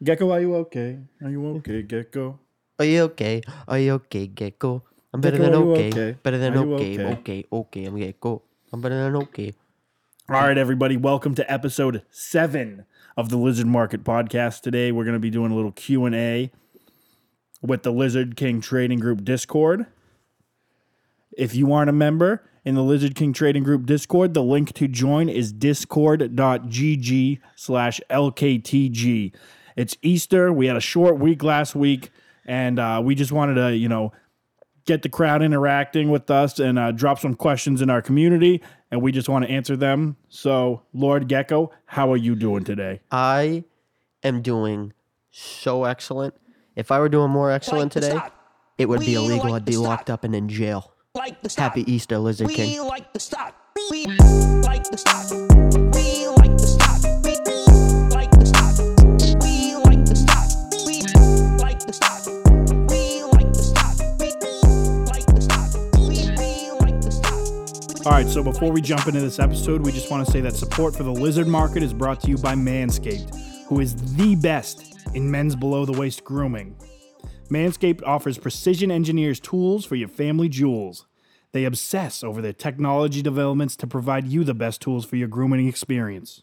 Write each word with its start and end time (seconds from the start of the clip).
Gecko, 0.00 0.30
are 0.30 0.40
you 0.40 0.54
okay? 0.54 1.00
Are 1.24 1.28
you 1.28 1.44
okay, 1.56 1.82
Gecko? 1.82 2.38
Are 2.78 2.84
you 2.84 3.02
okay? 3.10 3.42
Are 3.66 3.80
you 3.80 3.94
okay, 3.94 4.28
Gecko? 4.28 4.84
I'm 5.12 5.20
better 5.20 5.38
Gecko, 5.38 5.50
than 5.50 5.62
okay. 5.72 5.88
okay? 5.88 6.18
Better 6.22 6.38
than 6.38 6.56
okay. 6.56 6.94
okay? 6.94 7.04
okay. 7.04 7.44
Okay, 7.52 7.84
I'm 7.84 7.98
Gecko. 7.98 8.42
I'm 8.72 8.80
better 8.80 8.94
than 8.94 9.16
okay. 9.16 9.54
All 10.28 10.36
right, 10.36 10.56
everybody, 10.56 10.96
welcome 10.96 11.34
to 11.34 11.52
episode 11.52 12.02
seven 12.12 12.84
of 13.16 13.28
the 13.28 13.36
Lizard 13.36 13.66
Market 13.66 14.04
podcast. 14.04 14.60
Today, 14.60 14.92
we're 14.92 15.02
going 15.02 15.14
to 15.14 15.18
be 15.18 15.30
doing 15.30 15.50
a 15.50 15.56
little 15.56 15.72
Q 15.72 16.04
and 16.04 16.14
A 16.14 16.52
with 17.60 17.82
the 17.82 17.90
Lizard 17.90 18.36
King 18.36 18.60
Trading 18.60 19.00
Group 19.00 19.24
Discord. 19.24 19.86
If 21.36 21.56
you 21.56 21.72
aren't 21.72 21.90
a 21.90 21.92
member 21.92 22.44
in 22.64 22.76
the 22.76 22.84
Lizard 22.84 23.16
King 23.16 23.32
Trading 23.32 23.64
Group 23.64 23.84
Discord, 23.84 24.32
the 24.32 24.44
link 24.44 24.74
to 24.74 24.86
join 24.86 25.28
is 25.28 25.52
discord.gg 25.52 27.40
slash 27.56 28.00
LKTG. 28.08 29.32
It's 29.78 29.96
Easter. 30.02 30.52
We 30.52 30.66
had 30.66 30.76
a 30.76 30.80
short 30.80 31.20
week 31.20 31.44
last 31.44 31.76
week, 31.76 32.10
and 32.44 32.80
uh, 32.80 33.00
we 33.02 33.14
just 33.14 33.30
wanted 33.30 33.54
to, 33.54 33.76
you 33.76 33.88
know, 33.88 34.10
get 34.86 35.02
the 35.02 35.08
crowd 35.08 35.40
interacting 35.40 36.10
with 36.10 36.28
us 36.32 36.58
and 36.58 36.76
uh, 36.80 36.90
drop 36.90 37.20
some 37.20 37.34
questions 37.34 37.80
in 37.80 37.88
our 37.88 38.02
community, 38.02 38.60
and 38.90 39.00
we 39.00 39.12
just 39.12 39.28
want 39.28 39.44
to 39.44 39.50
answer 39.52 39.76
them. 39.76 40.16
So, 40.28 40.82
Lord 40.92 41.28
Gecko, 41.28 41.70
how 41.86 42.10
are 42.12 42.16
you 42.16 42.34
doing 42.34 42.64
today? 42.64 43.02
I 43.12 43.62
am 44.24 44.42
doing 44.42 44.94
so 45.30 45.84
excellent. 45.84 46.34
If 46.74 46.90
I 46.90 46.98
were 46.98 47.08
doing 47.08 47.30
more 47.30 47.52
excellent 47.52 47.92
to 47.92 48.00
today, 48.00 48.18
it 48.78 48.88
would 48.88 48.98
be 48.98 49.14
illegal. 49.14 49.44
like 49.44 49.62
I'd 49.62 49.64
be 49.64 49.74
stop. 49.74 49.84
locked 49.84 50.10
up 50.10 50.24
and 50.24 50.34
in 50.34 50.48
jail. 50.48 50.92
like 51.14 51.40
to 51.42 51.50
stop. 51.50 51.76
Happy 51.76 51.92
Easter, 51.92 52.18
Lizard 52.18 52.48
we 52.48 52.54
King. 52.56 52.80
All 68.08 68.14
right, 68.14 68.26
so 68.26 68.42
before 68.42 68.72
we 68.72 68.80
jump 68.80 69.06
into 69.06 69.20
this 69.20 69.38
episode, 69.38 69.84
we 69.84 69.92
just 69.92 70.10
want 70.10 70.24
to 70.24 70.32
say 70.32 70.40
that 70.40 70.56
support 70.56 70.96
for 70.96 71.02
the 71.02 71.12
Lizard 71.12 71.46
Market 71.46 71.82
is 71.82 71.92
brought 71.92 72.22
to 72.22 72.30
you 72.30 72.38
by 72.38 72.54
Manscaped, 72.54 73.66
who 73.66 73.80
is 73.80 73.94
the 74.14 74.34
best 74.34 74.94
in 75.14 75.30
men's 75.30 75.54
below 75.54 75.84
the 75.84 75.92
waist 75.92 76.24
grooming. 76.24 76.74
Manscaped 77.50 78.02
offers 78.06 78.38
precision 78.38 78.90
engineers 78.90 79.38
tools 79.38 79.84
for 79.84 79.94
your 79.94 80.08
family 80.08 80.48
jewels. 80.48 81.04
They 81.52 81.66
obsess 81.66 82.24
over 82.24 82.40
their 82.40 82.54
technology 82.54 83.20
developments 83.20 83.76
to 83.76 83.86
provide 83.86 84.26
you 84.26 84.42
the 84.42 84.54
best 84.54 84.80
tools 84.80 85.04
for 85.04 85.16
your 85.16 85.28
grooming 85.28 85.68
experience. 85.68 86.42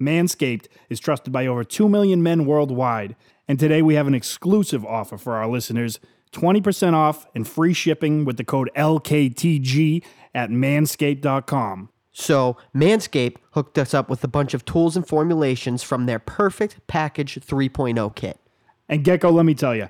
Manscaped 0.00 0.68
is 0.88 1.00
trusted 1.00 1.34
by 1.34 1.46
over 1.46 1.64
2 1.64 1.86
million 1.86 2.22
men 2.22 2.46
worldwide, 2.46 3.14
and 3.46 3.60
today 3.60 3.82
we 3.82 3.94
have 3.94 4.06
an 4.06 4.14
exclusive 4.14 4.86
offer 4.86 5.18
for 5.18 5.34
our 5.34 5.48
listeners 5.48 6.00
20% 6.32 6.94
off 6.94 7.26
and 7.34 7.46
free 7.46 7.72
shipping 7.72 8.24
with 8.24 8.36
the 8.36 8.44
code 8.44 8.68
LKTG 8.74 10.02
at 10.34 10.50
manscaped.com. 10.50 11.90
So, 12.16 12.56
Manscaped 12.74 13.38
hooked 13.52 13.76
us 13.76 13.92
up 13.92 14.08
with 14.08 14.22
a 14.22 14.28
bunch 14.28 14.54
of 14.54 14.64
tools 14.64 14.96
and 14.96 15.06
formulations 15.06 15.82
from 15.82 16.06
their 16.06 16.20
Perfect 16.20 16.86
Package 16.86 17.40
3.0 17.40 18.14
kit. 18.14 18.38
And 18.88 19.02
Gecko, 19.02 19.32
let 19.32 19.44
me 19.44 19.54
tell 19.54 19.74
you, 19.74 19.88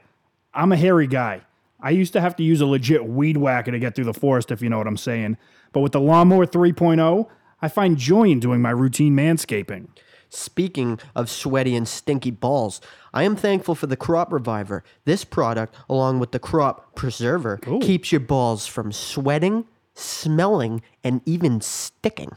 I'm 0.55 0.73
a 0.73 0.77
hairy 0.77 1.07
guy. 1.07 1.43
I 1.81 1.91
used 1.91 2.15
to 2.15 2.23
have 2.23 2.35
to 2.37 2.43
use 2.43 2.63
a 2.63 2.67
legit 2.67 3.05
weed 3.05 3.37
whacker 3.37 3.71
to 3.71 3.79
get 3.79 3.95
through 3.95 4.07
the 4.07 4.15
forest, 4.15 4.51
if 4.51 4.63
you 4.63 4.71
know 4.71 4.79
what 4.79 4.87
I'm 4.87 4.97
saying. 4.97 5.37
But 5.73 5.81
with 5.81 5.93
the 5.93 6.01
Lawnmower 6.01 6.47
3.0, 6.47 7.29
I 7.61 7.69
find 7.69 7.99
joy 7.99 8.31
in 8.31 8.41
doing 8.41 8.63
my 8.63 8.71
routine 8.71 9.15
manscaping. 9.15 9.89
Speaking 10.31 10.99
of 11.15 11.29
sweaty 11.31 11.77
and 11.77 11.87
stinky 11.87 12.31
balls, 12.31 12.81
I 13.13 13.25
am 13.25 13.37
thankful 13.37 13.75
for 13.75 13.87
the 13.87 13.97
Crop 13.97 14.33
Reviver. 14.33 14.83
This 15.05 15.25
product, 15.25 15.77
along 15.89 16.21
with 16.21 16.33
the 16.33 16.39
Crop 16.39 16.95
Preserver, 16.97 17.59
keeps 17.83 18.11
your 18.11 18.21
balls 18.21 18.67
from 18.67 18.91
sweating, 18.91 19.67
smelling, 19.95 20.83
and 21.03 21.21
even 21.25 21.61
sticking. 21.61 22.33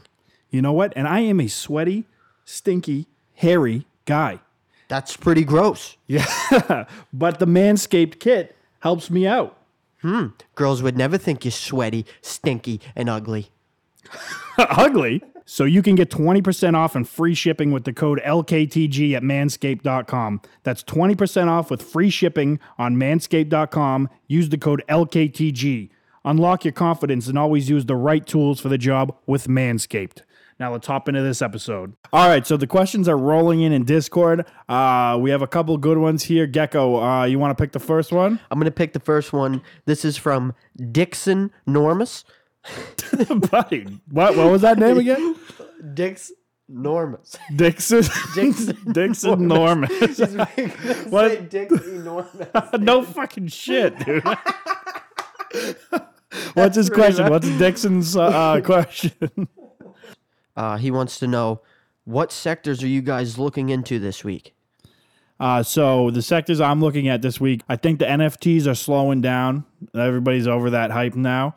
You 0.50 0.62
know 0.62 0.72
what? 0.72 0.92
And 0.96 1.06
I 1.06 1.20
am 1.20 1.40
a 1.40 1.48
sweaty, 1.48 2.04
stinky, 2.44 3.06
hairy 3.34 3.86
guy. 4.04 4.40
That's 4.88 5.16
pretty 5.16 5.44
gross. 5.44 5.96
Yeah. 6.06 6.86
but 7.12 7.38
the 7.38 7.46
Manscaped 7.46 8.18
kit 8.18 8.56
helps 8.80 9.10
me 9.10 9.26
out. 9.26 9.56
Hmm. 10.00 10.28
Girls 10.54 10.82
would 10.82 10.96
never 10.96 11.18
think 11.18 11.44
you're 11.44 11.52
sweaty, 11.52 12.06
stinky, 12.22 12.80
and 12.96 13.08
ugly. 13.08 13.50
Ugly. 14.58 15.22
So 15.44 15.64
you 15.64 15.82
can 15.82 15.94
get 15.94 16.10
20% 16.10 16.74
off 16.74 16.94
and 16.94 17.08
free 17.08 17.34
shipping 17.34 17.72
with 17.72 17.84
the 17.84 17.92
code 17.92 18.20
LKTG 18.24 19.14
at 19.14 19.22
manscaped.com. 19.22 20.42
That's 20.62 20.84
20% 20.84 21.48
off 21.48 21.70
with 21.70 21.80
free 21.80 22.10
shipping 22.10 22.60
on 22.78 22.96
manscaped.com. 22.96 24.10
Use 24.26 24.50
the 24.50 24.58
code 24.58 24.82
LKTG. 24.88 25.88
Unlock 26.28 26.62
your 26.62 26.72
confidence 26.72 27.26
and 27.26 27.38
always 27.38 27.70
use 27.70 27.86
the 27.86 27.96
right 27.96 28.26
tools 28.26 28.60
for 28.60 28.68
the 28.68 28.76
job 28.76 29.16
with 29.26 29.48
Manscaped. 29.48 30.24
Now 30.60 30.70
let's 30.72 30.86
hop 30.86 31.08
into 31.08 31.22
this 31.22 31.40
episode. 31.40 31.94
All 32.12 32.28
right, 32.28 32.46
so 32.46 32.58
the 32.58 32.66
questions 32.66 33.08
are 33.08 33.16
rolling 33.16 33.62
in 33.62 33.72
in 33.72 33.86
Discord. 33.86 34.44
Uh, 34.68 35.16
we 35.18 35.30
have 35.30 35.40
a 35.40 35.46
couple 35.46 35.74
good 35.78 35.96
ones 35.96 36.24
here. 36.24 36.46
Gecko, 36.46 37.00
uh, 37.02 37.24
you 37.24 37.38
want 37.38 37.56
to 37.56 37.62
pick 37.62 37.72
the 37.72 37.80
first 37.80 38.12
one? 38.12 38.38
I'm 38.50 38.58
going 38.58 38.66
to 38.66 38.70
pick 38.70 38.92
the 38.92 39.00
first 39.00 39.32
one. 39.32 39.62
This 39.86 40.04
is 40.04 40.18
from 40.18 40.52
Dixon 40.92 41.50
Normus. 41.66 42.24
Buddy, 43.50 43.86
what, 44.10 44.36
what 44.36 44.52
was 44.52 44.60
that 44.60 44.78
name 44.78 44.98
again? 44.98 45.34
Dix 45.94 46.30
Normus. 46.70 47.38
Dixon. 47.56 48.02
Dixon 48.34 48.92
Dixon 48.92 49.48
Norman. 49.48 49.88
What? 51.08 51.48
Dixie 51.48 51.76
Normus. 51.76 52.80
no 52.82 53.02
fucking 53.02 53.46
shit, 53.46 53.98
dude. 54.04 54.22
What's 56.54 56.76
his 56.76 56.90
question? 56.90 57.28
What's 57.30 57.48
Dixon's 57.58 58.16
uh, 58.16 58.22
uh, 58.22 58.60
question? 58.62 59.48
Uh, 60.56 60.76
he 60.76 60.90
wants 60.90 61.18
to 61.20 61.26
know 61.26 61.62
what 62.04 62.32
sectors 62.32 62.82
are 62.82 62.88
you 62.88 63.02
guys 63.02 63.38
looking 63.38 63.68
into 63.68 63.98
this 63.98 64.24
week? 64.24 64.54
Uh, 65.40 65.62
so 65.62 66.10
the 66.10 66.22
sectors 66.22 66.60
I'm 66.60 66.80
looking 66.80 67.08
at 67.08 67.22
this 67.22 67.40
week, 67.40 67.62
I 67.68 67.76
think 67.76 68.00
the 68.00 68.06
NFTs 68.06 68.66
are 68.66 68.74
slowing 68.74 69.20
down. 69.20 69.64
Everybody's 69.94 70.48
over 70.48 70.70
that 70.70 70.90
hype 70.90 71.14
now. 71.14 71.54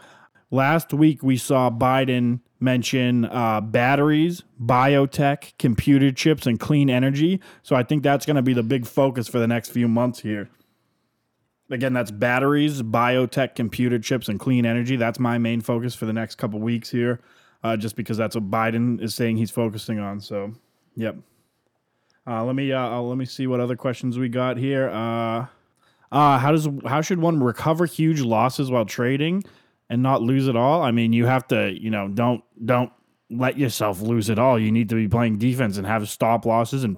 Last 0.51 0.93
week 0.93 1.23
we 1.23 1.37
saw 1.37 1.69
Biden 1.69 2.41
mention 2.59 3.25
uh, 3.25 3.59
batteries, 3.61 4.43
biotech, 4.63 5.53
computer 5.57 6.11
chips, 6.11 6.45
and 6.45 6.59
clean 6.59 6.89
energy. 6.89 7.41
So 7.63 7.75
I 7.75 7.83
think 7.83 8.03
that's 8.03 8.25
going 8.25 8.35
to 8.35 8.41
be 8.41 8.53
the 8.53 8.63
big 8.63 8.85
focus 8.85 9.27
for 9.27 9.39
the 9.39 9.47
next 9.47 9.69
few 9.69 9.87
months 9.87 10.19
here. 10.19 10.49
Again, 11.71 11.93
that's 11.93 12.11
batteries, 12.11 12.81
biotech, 12.81 13.55
computer 13.55 13.97
chips, 13.97 14.27
and 14.27 14.39
clean 14.39 14.65
energy. 14.65 14.97
That's 14.97 15.19
my 15.19 15.37
main 15.37 15.61
focus 15.61 15.95
for 15.95 16.05
the 16.05 16.13
next 16.13 16.35
couple 16.35 16.59
weeks 16.59 16.89
here, 16.89 17.21
uh, 17.63 17.77
just 17.77 17.95
because 17.95 18.17
that's 18.17 18.35
what 18.35 18.51
Biden 18.51 19.01
is 19.01 19.15
saying 19.15 19.37
he's 19.37 19.51
focusing 19.51 19.97
on. 19.97 20.19
So, 20.19 20.53
yep. 20.95 21.15
Uh, 22.27 22.43
let 22.43 22.55
me 22.55 22.71
uh, 22.71 22.79
uh, 22.79 23.01
let 23.01 23.17
me 23.17 23.25
see 23.25 23.47
what 23.47 23.59
other 23.59 23.75
questions 23.75 24.19
we 24.19 24.29
got 24.29 24.57
here. 24.57 24.89
Uh, 24.89 25.47
uh, 26.11 26.37
how 26.37 26.51
does 26.51 26.67
how 26.85 27.01
should 27.01 27.19
one 27.19 27.41
recover 27.41 27.85
huge 27.85 28.21
losses 28.21 28.69
while 28.69 28.85
trading 28.85 29.43
and 29.89 30.03
not 30.03 30.21
lose 30.21 30.47
it 30.47 30.55
all? 30.55 30.83
I 30.83 30.91
mean, 30.91 31.13
you 31.13 31.25
have 31.25 31.47
to 31.47 31.71
you 31.71 31.89
know 31.89 32.09
don't 32.09 32.43
don't 32.63 32.91
let 33.29 33.57
yourself 33.57 34.01
lose 34.01 34.29
it 34.29 34.37
all. 34.37 34.59
You 34.59 34.71
need 34.71 34.89
to 34.89 34.95
be 34.95 35.07
playing 35.07 35.37
defense 35.37 35.77
and 35.77 35.87
have 35.87 36.07
stop 36.09 36.45
losses, 36.45 36.83
and 36.83 36.97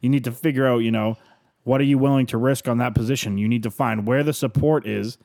you 0.00 0.08
need 0.08 0.24
to 0.24 0.32
figure 0.32 0.66
out 0.66 0.78
you 0.78 0.90
know 0.90 1.16
what 1.64 1.80
are 1.80 1.84
you 1.84 1.98
willing 1.98 2.26
to 2.26 2.38
risk 2.38 2.68
on 2.68 2.78
that 2.78 2.94
position. 2.94 3.38
You 3.38 3.48
need 3.48 3.64
to 3.64 3.70
find 3.70 4.06
where 4.06 4.22
the 4.22 4.32
support 4.32 4.86
is 4.86 5.18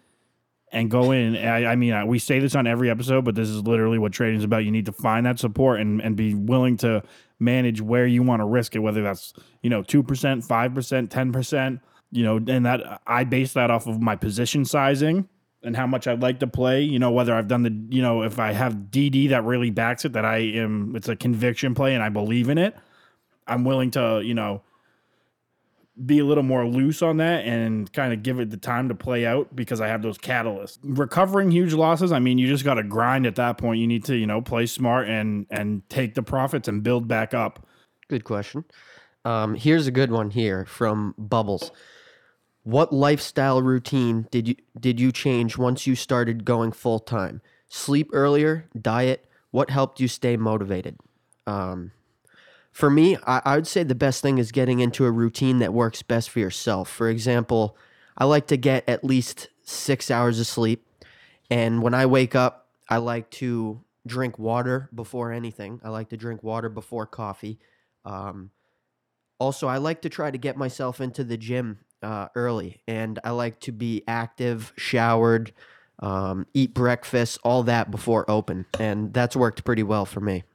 and 0.71 0.89
go 0.89 1.11
in. 1.11 1.35
I, 1.35 1.71
I 1.71 1.75
mean, 1.75 1.93
uh, 1.93 2.05
we 2.05 2.19
say 2.19 2.39
this 2.39 2.55
on 2.55 2.67
every 2.67 2.89
episode, 2.89 3.25
but 3.25 3.35
this 3.35 3.49
is 3.49 3.61
literally 3.63 3.97
what 3.97 4.13
trading 4.13 4.39
is 4.39 4.43
about. 4.43 4.65
You 4.65 4.71
need 4.71 4.85
to 4.85 4.91
find 4.91 5.25
that 5.25 5.39
support 5.39 5.79
and, 5.79 6.01
and 6.01 6.15
be 6.15 6.33
willing 6.33 6.77
to 6.77 7.03
manage 7.39 7.81
where 7.81 8.05
you 8.05 8.23
want 8.23 8.41
to 8.41 8.45
risk 8.45 8.75
it, 8.75 8.79
whether 8.79 9.01
that's, 9.01 9.33
you 9.61 9.69
know, 9.69 9.83
2%, 9.83 10.03
5%, 10.03 11.07
10%, 11.07 11.81
you 12.11 12.23
know, 12.23 12.37
and 12.37 12.65
that 12.65 13.01
I 13.05 13.23
base 13.23 13.53
that 13.53 13.71
off 13.71 13.87
of 13.87 14.01
my 14.01 14.15
position 14.15 14.65
sizing 14.65 15.27
and 15.63 15.75
how 15.75 15.87
much 15.87 16.07
I'd 16.07 16.21
like 16.21 16.39
to 16.39 16.47
play, 16.47 16.83
you 16.83 16.99
know, 16.99 17.11
whether 17.11 17.33
I've 17.33 17.47
done 17.47 17.63
the, 17.63 17.95
you 17.95 18.01
know, 18.01 18.23
if 18.23 18.39
I 18.39 18.53
have 18.53 18.73
DD 18.91 19.29
that 19.29 19.43
really 19.43 19.71
backs 19.71 20.05
it, 20.05 20.13
that 20.13 20.25
I 20.25 20.37
am, 20.37 20.95
it's 20.95 21.09
a 21.09 21.15
conviction 21.15 21.75
play 21.75 21.93
and 21.95 22.03
I 22.03 22.09
believe 22.09 22.49
in 22.49 22.57
it. 22.57 22.75
I'm 23.47 23.65
willing 23.65 23.91
to, 23.91 24.21
you 24.23 24.35
know, 24.35 24.61
be 26.05 26.19
a 26.19 26.25
little 26.25 26.43
more 26.43 26.65
loose 26.65 27.01
on 27.01 27.17
that 27.17 27.45
and 27.45 27.91
kind 27.91 28.13
of 28.13 28.23
give 28.23 28.39
it 28.39 28.49
the 28.49 28.57
time 28.57 28.89
to 28.89 28.95
play 28.95 29.25
out 29.25 29.55
because 29.55 29.81
I 29.81 29.87
have 29.87 30.01
those 30.01 30.17
catalysts. 30.17 30.79
Recovering 30.83 31.51
huge 31.51 31.73
losses, 31.73 32.11
I 32.11 32.19
mean, 32.19 32.37
you 32.37 32.47
just 32.47 32.63
got 32.63 32.75
to 32.75 32.83
grind 32.83 33.25
at 33.25 33.35
that 33.35 33.57
point. 33.57 33.79
You 33.79 33.87
need 33.87 34.05
to, 34.05 34.15
you 34.15 34.27
know, 34.27 34.41
play 34.41 34.65
smart 34.65 35.09
and 35.09 35.45
and 35.49 35.87
take 35.89 36.15
the 36.15 36.23
profits 36.23 36.67
and 36.67 36.83
build 36.83 37.07
back 37.07 37.33
up. 37.33 37.65
Good 38.07 38.23
question. 38.23 38.65
Um, 39.25 39.55
here's 39.55 39.87
a 39.87 39.91
good 39.91 40.11
one 40.11 40.31
here 40.31 40.65
from 40.65 41.13
Bubbles. 41.17 41.71
What 42.63 42.93
lifestyle 42.93 43.61
routine 43.61 44.27
did 44.31 44.47
you 44.47 44.55
did 44.79 44.99
you 44.99 45.11
change 45.11 45.57
once 45.57 45.85
you 45.85 45.95
started 45.95 46.45
going 46.45 46.71
full 46.71 46.99
time? 46.99 47.41
Sleep 47.67 48.09
earlier, 48.13 48.69
diet. 48.79 49.25
What 49.51 49.69
helped 49.69 49.99
you 49.99 50.07
stay 50.07 50.37
motivated? 50.37 50.97
Um, 51.47 51.91
For 52.79 52.89
me, 52.89 53.17
I, 53.27 53.41
I 53.43 53.55
would 53.57 53.67
say 53.67 53.83
the 53.83 53.93
best 53.93 54.21
thing 54.21 54.37
is 54.37 54.53
getting 54.53 54.79
into 54.79 55.03
a 55.03 55.11
routine 55.11 55.59
that 55.59 55.73
works 55.73 56.01
best 56.01 56.29
for 56.29 56.39
yourself. 56.39 56.89
For 56.89 57.09
example, 57.09 57.75
I 58.17 58.23
like 58.23 58.47
to 58.47 58.55
get 58.55 58.87
at 58.87 59.03
least 59.03 59.49
six 59.63 60.09
hours 60.09 60.39
of 60.39 60.47
sleep. 60.47 60.87
And 61.51 61.83
when 61.83 61.93
I 61.93 62.05
wake 62.05 62.35
up, 62.35 62.69
I 62.87 62.99
like 62.99 63.31
to 63.31 63.81
drink 64.07 64.39
water 64.39 64.87
before 64.95 65.33
anything. 65.33 65.81
I 65.83 65.89
like 65.89 66.07
to 66.11 66.15
drink 66.15 66.41
water 66.41 66.69
before 66.69 67.05
coffee. 67.05 67.59
Um, 68.05 68.51
also, 69.39 69.67
I 69.67 69.79
like 69.79 70.03
to 70.03 70.09
try 70.09 70.31
to 70.31 70.37
get 70.37 70.55
myself 70.55 71.01
into 71.01 71.25
the 71.25 71.35
gym 71.35 71.79
uh, 72.01 72.29
early, 72.33 72.79
and 72.87 73.19
I 73.25 73.31
like 73.31 73.59
to 73.61 73.73
be 73.73 74.03
active, 74.07 74.71
showered, 74.77 75.51
um, 75.99 76.47
eat 76.53 76.73
breakfast, 76.73 77.39
all 77.43 77.63
that 77.63 77.91
before 77.91 78.23
open, 78.31 78.67
and 78.79 79.13
that's 79.13 79.35
worked 79.35 79.65
pretty 79.65 79.83
well 79.83 80.05
for 80.05 80.21
me. 80.21 80.45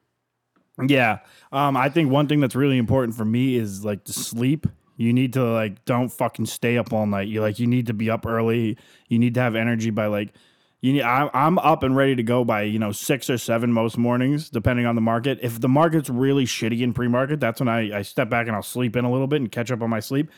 Yeah. 0.82 1.18
Um, 1.52 1.76
I 1.76 1.88
think 1.88 2.10
one 2.10 2.26
thing 2.26 2.40
that's 2.40 2.56
really 2.56 2.78
important 2.78 3.16
for 3.16 3.24
me 3.24 3.56
is 3.56 3.84
like 3.84 4.04
to 4.04 4.12
sleep. 4.12 4.66
You 4.96 5.12
need 5.12 5.32
to 5.34 5.44
like 5.44 5.84
don't 5.84 6.08
fucking 6.08 6.46
stay 6.46 6.78
up 6.78 6.92
all 6.92 7.06
night. 7.06 7.28
You 7.28 7.40
like 7.40 7.58
you 7.58 7.66
need 7.66 7.86
to 7.86 7.94
be 7.94 8.10
up 8.10 8.26
early. 8.26 8.78
You 9.08 9.18
need 9.18 9.34
to 9.34 9.40
have 9.40 9.56
energy 9.56 9.90
by 9.90 10.06
like 10.06 10.32
you 10.80 10.92
need, 10.92 11.02
I, 11.02 11.30
I'm 11.32 11.58
up 11.60 11.82
and 11.82 11.96
ready 11.96 12.14
to 12.14 12.22
go 12.22 12.44
by 12.44 12.62
you 12.62 12.78
know 12.78 12.92
six 12.92 13.30
or 13.30 13.38
seven 13.38 13.72
most 13.72 13.96
mornings, 13.96 14.50
depending 14.50 14.86
on 14.86 14.94
the 14.94 15.00
market. 15.00 15.38
If 15.42 15.60
the 15.60 15.68
market's 15.68 16.10
really 16.10 16.44
shitty 16.44 16.82
in 16.82 16.92
pre-market, 16.92 17.40
that's 17.40 17.60
when 17.60 17.68
I, 17.68 17.98
I 17.98 18.02
step 18.02 18.28
back 18.28 18.46
and 18.46 18.54
I'll 18.54 18.62
sleep 18.62 18.94
in 18.94 19.04
a 19.04 19.10
little 19.10 19.26
bit 19.26 19.40
and 19.40 19.50
catch 19.50 19.70
up 19.70 19.82
on 19.82 19.90
my 19.90 20.00
sleep. 20.00 20.30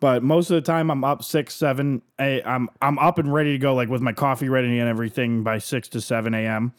But 0.00 0.22
most 0.22 0.50
of 0.50 0.56
the 0.56 0.60
time, 0.62 0.90
I'm 0.90 1.04
up 1.04 1.22
six, 1.22 1.54
seven. 1.54 2.02
I, 2.18 2.42
I'm 2.44 2.68
I'm 2.82 2.98
up 2.98 3.18
and 3.18 3.32
ready 3.32 3.52
to 3.52 3.58
go, 3.58 3.74
like 3.74 3.88
with 3.88 4.02
my 4.02 4.12
coffee 4.12 4.48
ready 4.48 4.78
and 4.78 4.88
everything 4.88 5.44
by 5.44 5.58
six 5.58 5.88
to 5.90 6.00
seven 6.00 6.34
a.m. 6.34 6.72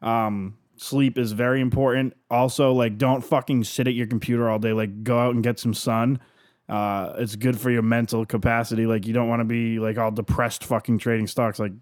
Um, 0.00 0.56
sleep 0.80 1.18
is 1.18 1.32
very 1.32 1.60
important. 1.60 2.14
Also, 2.30 2.72
like 2.72 2.96
don't 2.96 3.22
fucking 3.22 3.64
sit 3.64 3.86
at 3.86 3.94
your 3.94 4.06
computer 4.06 4.48
all 4.48 4.58
day. 4.58 4.72
Like 4.72 5.04
go 5.04 5.18
out 5.18 5.34
and 5.34 5.44
get 5.44 5.58
some 5.58 5.74
sun. 5.74 6.20
Uh, 6.68 7.14
it's 7.18 7.36
good 7.36 7.60
for 7.60 7.70
your 7.70 7.82
mental 7.82 8.24
capacity. 8.24 8.86
Like 8.86 9.06
you 9.06 9.12
don't 9.12 9.28
want 9.28 9.40
to 9.40 9.44
be 9.44 9.78
like 9.78 9.98
all 9.98 10.10
depressed 10.10 10.64
fucking 10.64 10.98
trading 10.98 11.26
stocks. 11.26 11.58
Like 11.58 11.72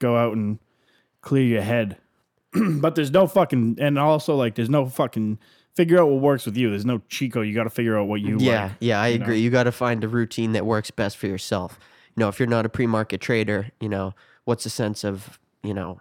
go 0.00 0.16
out 0.16 0.34
and 0.34 0.58
clear 1.20 1.44
your 1.44 1.62
head. 1.62 1.98
but 2.52 2.94
there's 2.94 3.10
no 3.10 3.26
fucking 3.26 3.76
and 3.78 3.98
also 3.98 4.34
like 4.34 4.54
there's 4.54 4.70
no 4.70 4.86
fucking 4.86 5.38
figure 5.74 6.00
out 6.00 6.08
what 6.08 6.20
works 6.20 6.44
with 6.44 6.56
you. 6.56 6.70
There's 6.70 6.86
no 6.86 7.00
Chico. 7.08 7.42
You 7.42 7.54
got 7.54 7.64
to 7.64 7.70
figure 7.70 7.96
out 7.96 8.08
what 8.08 8.20
you 8.20 8.38
yeah, 8.40 8.64
like. 8.64 8.72
yeah, 8.80 9.00
I 9.00 9.08
you 9.08 9.18
know? 9.18 9.24
agree. 9.24 9.38
You 9.38 9.50
got 9.50 9.64
to 9.64 9.72
find 9.72 10.02
a 10.02 10.08
routine 10.08 10.52
that 10.52 10.66
works 10.66 10.90
best 10.90 11.16
for 11.16 11.28
yourself. 11.28 11.78
You 12.16 12.20
know, 12.22 12.28
if 12.28 12.40
you're 12.40 12.48
not 12.48 12.66
a 12.66 12.68
pre-market 12.68 13.20
trader, 13.20 13.70
you 13.80 13.88
know, 13.88 14.14
what's 14.44 14.64
the 14.64 14.70
sense 14.70 15.04
of, 15.04 15.38
you 15.62 15.72
know, 15.72 16.00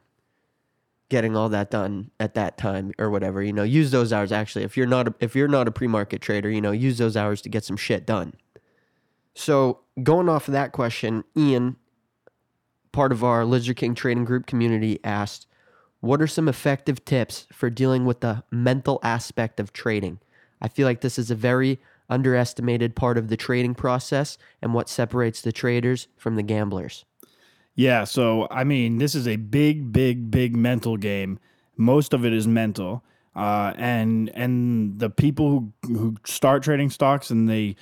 getting 1.09 1.35
all 1.35 1.49
that 1.49 1.71
done 1.71 2.11
at 2.19 2.33
that 2.33 2.57
time 2.57 2.91
or 2.97 3.09
whatever? 3.09 3.41
You 3.41 3.53
know, 3.53 3.63
use 3.63 3.91
those 3.91 4.11
hours 4.11 4.31
actually. 4.31 4.65
If 4.65 4.77
you're 4.77 4.87
not 4.87 5.07
a, 5.07 5.15
if 5.19 5.35
you're 5.35 5.47
not 5.47 5.67
a 5.67 5.71
pre-market 5.71 6.21
trader, 6.21 6.49
you 6.49 6.61
know, 6.61 6.71
use 6.71 6.97
those 6.97 7.17
hours 7.17 7.41
to 7.41 7.49
get 7.49 7.63
some 7.63 7.77
shit 7.77 8.05
done. 8.05 8.33
So, 9.33 9.79
going 10.01 10.29
off 10.29 10.47
of 10.47 10.53
that 10.53 10.71
question, 10.71 11.23
Ian, 11.35 11.75
part 12.91 13.11
of 13.11 13.23
our 13.23 13.45
Lizard 13.45 13.77
King 13.77 13.93
Trading 13.93 14.25
Group 14.25 14.47
community 14.47 14.99
asked, 15.03 15.45
"What 15.99 16.21
are 16.21 16.27
some 16.27 16.47
effective 16.47 17.05
tips 17.05 17.47
for 17.51 17.69
dealing 17.69 18.05
with 18.05 18.21
the 18.21 18.43
mental 18.49 18.99
aspect 19.03 19.59
of 19.59 19.73
trading?" 19.73 20.19
I 20.59 20.67
feel 20.67 20.87
like 20.87 21.01
this 21.01 21.19
is 21.19 21.29
a 21.29 21.35
very 21.35 21.79
underestimated 22.09 22.95
part 22.95 23.17
of 23.17 23.27
the 23.27 23.37
trading 23.37 23.75
process 23.75 24.37
and 24.61 24.73
what 24.73 24.89
separates 24.89 25.41
the 25.41 25.51
traders 25.51 26.07
from 26.17 26.35
the 26.35 26.43
gamblers. 26.43 27.05
Yeah, 27.77 28.05
so 28.05 28.47
I 28.49 28.63
mean, 28.63 28.97
this 28.97 29.13
is 29.13 29.27
a 29.27 29.35
big, 29.35 29.93
big, 29.93 30.31
big 30.31 30.55
mental 30.55 30.97
game. 30.97 31.39
Most 31.77 32.11
of 32.13 32.25
it 32.25 32.33
is 32.33 32.47
mental, 32.47 33.03
uh, 33.35 33.71
and 33.77 34.29
and 34.33 34.99
the 34.99 35.11
people 35.11 35.49
who 35.49 35.73
who 35.95 36.15
start 36.25 36.63
trading 36.63 36.89
stocks 36.89 37.29
and 37.29 37.47
they 37.47 37.75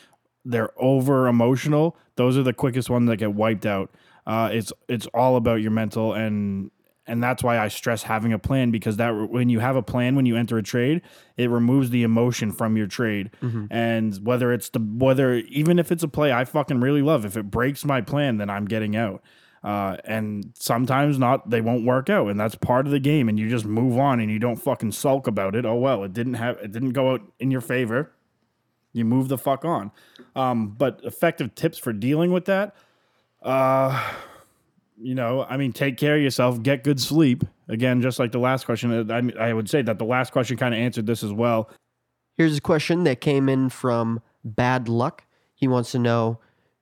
they're 0.43 0.71
over 0.77 1.27
emotional. 1.27 1.95
Those 2.17 2.37
are 2.37 2.43
the 2.43 2.53
quickest 2.53 2.89
ones 2.89 3.07
that 3.07 3.17
get 3.17 3.33
wiped 3.33 3.65
out. 3.65 3.89
Uh, 4.27 4.49
it's 4.51 4.73
it's 4.89 5.07
all 5.13 5.37
about 5.37 5.61
your 5.61 5.71
mental 5.71 6.11
and 6.13 6.71
and 7.07 7.23
that's 7.23 7.41
why 7.41 7.57
I 7.57 7.69
stress 7.69 8.03
having 8.03 8.33
a 8.33 8.39
plan 8.39 8.71
because 8.71 8.97
that 8.97 9.11
when 9.11 9.47
you 9.47 9.59
have 9.59 9.77
a 9.77 9.83
plan 9.83 10.15
when 10.17 10.25
you 10.25 10.35
enter 10.35 10.57
a 10.57 10.63
trade, 10.63 11.03
it 11.37 11.49
removes 11.49 11.89
the 11.91 12.03
emotion 12.03 12.51
from 12.51 12.75
your 12.75 12.87
trade. 12.87 13.31
And 13.71 14.13
whether 14.25 14.51
it's 14.51 14.69
the 14.69 14.79
whether 14.79 15.35
even 15.35 15.79
if 15.79 15.89
it's 15.89 16.03
a 16.03 16.09
play 16.09 16.33
I 16.33 16.43
fucking 16.43 16.81
really 16.81 17.01
love, 17.01 17.23
if 17.23 17.37
it 17.37 17.49
breaks 17.49 17.85
my 17.85 18.01
plan, 18.01 18.37
then 18.37 18.49
I'm 18.49 18.65
getting 18.65 18.97
out. 18.97 19.23
Uh, 19.65 19.97
and 20.05 20.51
sometimes 20.53 21.17
not 21.17 21.49
they 21.49 21.59
won't 21.59 21.83
work 21.83 22.07
out 22.07 22.27
and 22.27 22.39
that's 22.39 22.53
part 22.53 22.85
of 22.85 22.91
the 22.91 22.99
game 22.99 23.27
and 23.27 23.39
you 23.39 23.49
just 23.49 23.65
move 23.65 23.97
on 23.97 24.19
and 24.19 24.29
you 24.29 24.37
don't 24.37 24.57
fucking 24.57 24.91
sulk 24.91 25.25
about 25.25 25.55
it. 25.55 25.65
Oh 25.65 25.73
well 25.73 26.03
it 26.03 26.13
didn't 26.13 26.35
have 26.35 26.57
it 26.57 26.71
didn't 26.71 26.91
go 26.91 27.13
out 27.13 27.21
in 27.39 27.49
your 27.49 27.61
favor. 27.61 28.11
You 28.93 29.05
move 29.05 29.27
the 29.27 29.39
fuck 29.39 29.65
on. 29.65 29.91
Um, 30.35 30.75
but 30.77 31.01
effective 31.03 31.55
tips 31.55 31.79
for 31.79 31.93
dealing 31.93 32.31
with 32.31 32.45
that 32.45 32.75
uh, 33.41 34.13
you 35.01 35.15
know 35.15 35.43
i 35.49 35.57
mean 35.57 35.73
take 35.73 35.97
care 35.97 36.15
of 36.15 36.21
yourself 36.21 36.61
get 36.61 36.83
good 36.83 37.01
sleep. 37.01 37.43
Again 37.67 38.03
just 38.03 38.19
like 38.19 38.31
the 38.31 38.37
last 38.37 38.67
question 38.67 39.11
i, 39.11 39.47
I 39.49 39.51
would 39.51 39.67
say 39.67 39.81
that 39.81 39.97
the 39.97 40.05
last 40.05 40.31
question 40.31 40.57
kind 40.57 40.75
of 40.75 40.79
answered 40.79 41.07
this 41.07 41.23
as 41.23 41.33
well. 41.33 41.71
Here's 42.37 42.55
a 42.55 42.61
question 42.61 43.03
that 43.05 43.19
came 43.19 43.49
in 43.49 43.69
from 43.69 44.21
Bad 44.43 44.87
Luck. 44.87 45.23
He 45.55 45.67
wants 45.67 45.91
to 45.93 45.97
know 45.97 46.39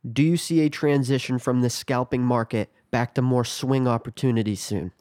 Do 0.09 0.21
you 0.23 0.38
see 0.38 0.61
a 0.61 0.69
transition 0.69 1.39
from 1.39 1.61
the 1.61 1.69
scalping 1.69 2.23
market 2.23 2.71
back 2.91 3.15
to 3.15 3.21
more 3.21 3.45
swing 3.45 3.88
opportunities 3.88 4.61
soon? 4.61 4.91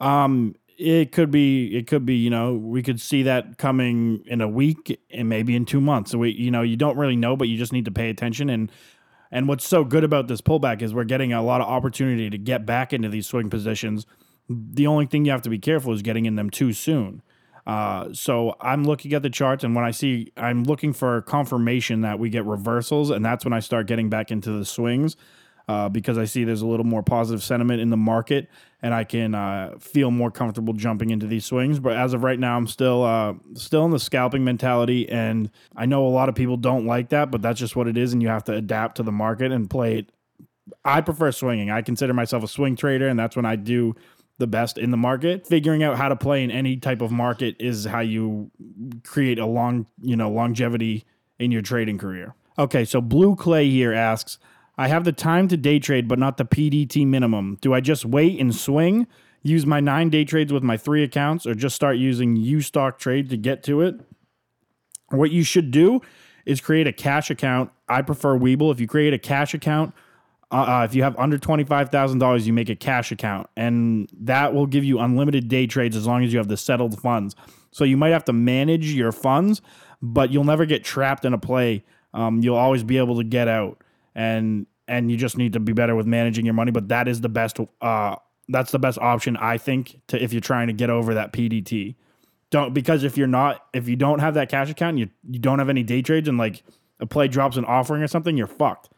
Um, 0.00 0.54
it 0.78 1.12
could 1.12 1.30
be, 1.30 1.76
it 1.76 1.86
could 1.86 2.04
be, 2.04 2.16
you 2.16 2.28
know, 2.28 2.54
we 2.54 2.82
could 2.82 3.00
see 3.00 3.22
that 3.22 3.56
coming 3.56 4.22
in 4.26 4.40
a 4.40 4.48
week 4.48 5.00
and 5.10 5.28
maybe 5.28 5.54
in 5.56 5.64
two 5.64 5.80
months. 5.80 6.10
So 6.10 6.18
we, 6.18 6.32
you 6.32 6.50
know, 6.50 6.62
you 6.62 6.76
don't 6.76 6.96
really 6.96 7.16
know, 7.16 7.36
but 7.36 7.48
you 7.48 7.56
just 7.56 7.72
need 7.72 7.84
to 7.86 7.90
pay 7.90 8.10
attention. 8.10 8.50
And 8.50 8.70
and 9.30 9.48
what's 9.48 9.66
so 9.66 9.84
good 9.84 10.04
about 10.04 10.28
this 10.28 10.40
pullback 10.40 10.82
is 10.82 10.94
we're 10.94 11.04
getting 11.04 11.32
a 11.32 11.42
lot 11.42 11.60
of 11.60 11.66
opportunity 11.66 12.30
to 12.30 12.38
get 12.38 12.64
back 12.64 12.92
into 12.92 13.08
these 13.08 13.26
swing 13.26 13.50
positions. 13.50 14.06
The 14.48 14.86
only 14.86 15.06
thing 15.06 15.24
you 15.24 15.32
have 15.32 15.42
to 15.42 15.50
be 15.50 15.58
careful 15.58 15.92
is 15.92 16.02
getting 16.02 16.26
in 16.26 16.36
them 16.36 16.48
too 16.48 16.72
soon. 16.72 17.22
Uh, 17.66 18.12
so 18.12 18.56
I'm 18.60 18.84
looking 18.84 19.12
at 19.12 19.22
the 19.22 19.30
charts, 19.30 19.64
and 19.64 19.74
when 19.74 19.84
I 19.84 19.90
see, 19.90 20.32
I'm 20.36 20.64
looking 20.64 20.92
for 20.92 21.22
confirmation 21.22 22.02
that 22.02 22.18
we 22.18 22.30
get 22.30 22.44
reversals, 22.44 23.10
and 23.10 23.24
that's 23.24 23.44
when 23.44 23.52
I 23.52 23.60
start 23.60 23.86
getting 23.86 24.08
back 24.08 24.30
into 24.30 24.52
the 24.52 24.64
swings. 24.64 25.16
Uh, 25.68 25.88
because 25.88 26.16
I 26.16 26.26
see 26.26 26.44
there's 26.44 26.62
a 26.62 26.66
little 26.66 26.86
more 26.86 27.02
positive 27.02 27.42
sentiment 27.42 27.80
in 27.80 27.90
the 27.90 27.96
market, 27.96 28.48
and 28.82 28.94
I 28.94 29.02
can 29.02 29.34
uh, 29.34 29.74
feel 29.80 30.12
more 30.12 30.30
comfortable 30.30 30.72
jumping 30.74 31.10
into 31.10 31.26
these 31.26 31.44
swings. 31.44 31.80
But 31.80 31.96
as 31.96 32.14
of 32.14 32.22
right 32.22 32.38
now, 32.38 32.56
I'm 32.56 32.68
still 32.68 33.02
uh, 33.02 33.34
still 33.54 33.84
in 33.84 33.90
the 33.90 33.98
scalping 33.98 34.44
mentality, 34.44 35.08
and 35.08 35.50
I 35.74 35.86
know 35.86 36.06
a 36.06 36.08
lot 36.08 36.28
of 36.28 36.36
people 36.36 36.56
don't 36.56 36.86
like 36.86 37.08
that, 37.08 37.32
but 37.32 37.42
that's 37.42 37.58
just 37.58 37.74
what 37.74 37.88
it 37.88 37.96
is, 37.96 38.12
and 38.12 38.22
you 38.22 38.28
have 38.28 38.44
to 38.44 38.52
adapt 38.52 38.98
to 38.98 39.02
the 39.02 39.10
market 39.10 39.50
and 39.50 39.68
play 39.68 39.98
it. 39.98 40.12
I 40.84 41.00
prefer 41.00 41.32
swinging. 41.32 41.68
I 41.68 41.82
consider 41.82 42.14
myself 42.14 42.44
a 42.44 42.48
swing 42.48 42.76
trader, 42.76 43.08
and 43.08 43.18
that's 43.18 43.34
when 43.34 43.44
I 43.44 43.56
do 43.56 43.96
the 44.38 44.46
best 44.46 44.78
in 44.78 44.90
the 44.90 44.96
market. 44.96 45.46
Figuring 45.46 45.82
out 45.82 45.96
how 45.96 46.08
to 46.08 46.16
play 46.16 46.44
in 46.44 46.50
any 46.50 46.76
type 46.76 47.00
of 47.00 47.10
market 47.10 47.56
is 47.58 47.84
how 47.84 48.00
you 48.00 48.50
create 49.04 49.38
a 49.38 49.46
long, 49.46 49.86
you 50.00 50.16
know, 50.16 50.30
longevity 50.30 51.04
in 51.38 51.50
your 51.50 51.62
trading 51.62 51.98
career. 51.98 52.34
Okay, 52.58 52.84
so 52.84 53.00
Blue 53.00 53.36
Clay 53.36 53.68
here 53.68 53.92
asks, 53.92 54.38
I 54.78 54.88
have 54.88 55.04
the 55.04 55.12
time 55.12 55.48
to 55.48 55.56
day 55.56 55.78
trade, 55.78 56.08
but 56.08 56.18
not 56.18 56.36
the 56.36 56.44
PDT 56.44 57.06
minimum. 57.06 57.58
Do 57.60 57.72
I 57.72 57.80
just 57.80 58.04
wait 58.04 58.38
and 58.40 58.54
swing, 58.54 59.06
use 59.42 59.64
my 59.64 59.80
nine 59.80 60.10
day 60.10 60.24
trades 60.24 60.52
with 60.52 60.62
my 60.62 60.76
three 60.76 61.02
accounts, 61.02 61.46
or 61.46 61.54
just 61.54 61.76
start 61.76 61.96
using 61.96 62.36
Ustocktrade 62.36 63.30
to 63.30 63.36
get 63.36 63.62
to 63.64 63.80
it? 63.80 64.00
What 65.08 65.30
you 65.30 65.42
should 65.44 65.70
do 65.70 66.02
is 66.44 66.60
create 66.60 66.86
a 66.86 66.92
cash 66.92 67.30
account. 67.30 67.70
I 67.88 68.02
prefer 68.02 68.38
Webull. 68.38 68.72
If 68.72 68.80
you 68.80 68.86
create 68.86 69.14
a 69.14 69.18
cash 69.18 69.54
account, 69.54 69.94
uh, 70.52 70.54
uh, 70.54 70.84
if 70.84 70.94
you 70.94 71.02
have 71.02 71.18
under 71.18 71.38
$25,000, 71.38 72.46
you 72.46 72.52
make 72.52 72.68
a 72.68 72.76
cash 72.76 73.10
account, 73.10 73.48
and 73.56 74.08
that 74.12 74.54
will 74.54 74.66
give 74.66 74.84
you 74.84 75.00
unlimited 75.00 75.48
day 75.48 75.66
trades 75.66 75.96
as 75.96 76.06
long 76.06 76.22
as 76.22 76.32
you 76.32 76.38
have 76.38 76.48
the 76.48 76.56
settled 76.56 77.00
funds. 77.00 77.34
So 77.72 77.84
you 77.84 77.96
might 77.96 78.10
have 78.10 78.24
to 78.26 78.32
manage 78.32 78.92
your 78.92 79.10
funds, 79.10 79.60
but 80.00 80.30
you'll 80.30 80.44
never 80.44 80.64
get 80.64 80.84
trapped 80.84 81.24
in 81.24 81.32
a 81.32 81.38
play. 81.38 81.84
Um, 82.14 82.42
you'll 82.42 82.56
always 82.56 82.84
be 82.84 82.96
able 82.98 83.16
to 83.16 83.24
get 83.24 83.48
out, 83.48 83.82
and 84.14 84.66
and 84.88 85.10
you 85.10 85.16
just 85.16 85.36
need 85.36 85.52
to 85.54 85.60
be 85.60 85.72
better 85.72 85.96
with 85.96 86.06
managing 86.06 86.44
your 86.44 86.54
money. 86.54 86.70
But 86.70 86.88
that 86.88 87.08
is 87.08 87.20
the 87.20 87.28
best. 87.28 87.58
Uh, 87.80 88.16
that's 88.48 88.70
the 88.70 88.78
best 88.78 88.98
option 88.98 89.36
I 89.36 89.58
think 89.58 90.00
to 90.06 90.22
if 90.22 90.32
you're 90.32 90.40
trying 90.40 90.68
to 90.68 90.72
get 90.72 90.90
over 90.90 91.12
that 91.14 91.32
PDT. 91.32 91.96
Don't 92.50 92.72
because 92.72 93.02
if 93.02 93.18
you're 93.18 93.26
not 93.26 93.66
if 93.74 93.88
you 93.88 93.96
don't 93.96 94.20
have 94.20 94.34
that 94.34 94.48
cash 94.48 94.70
account, 94.70 94.98
you 94.98 95.10
you 95.28 95.40
don't 95.40 95.58
have 95.58 95.68
any 95.68 95.82
day 95.82 96.02
trades, 96.02 96.28
and 96.28 96.38
like 96.38 96.62
a 97.00 97.06
play 97.06 97.26
drops 97.26 97.56
an 97.56 97.64
offering 97.64 98.02
or 98.02 98.06
something, 98.06 98.36
you're 98.36 98.46
fucked 98.46 98.88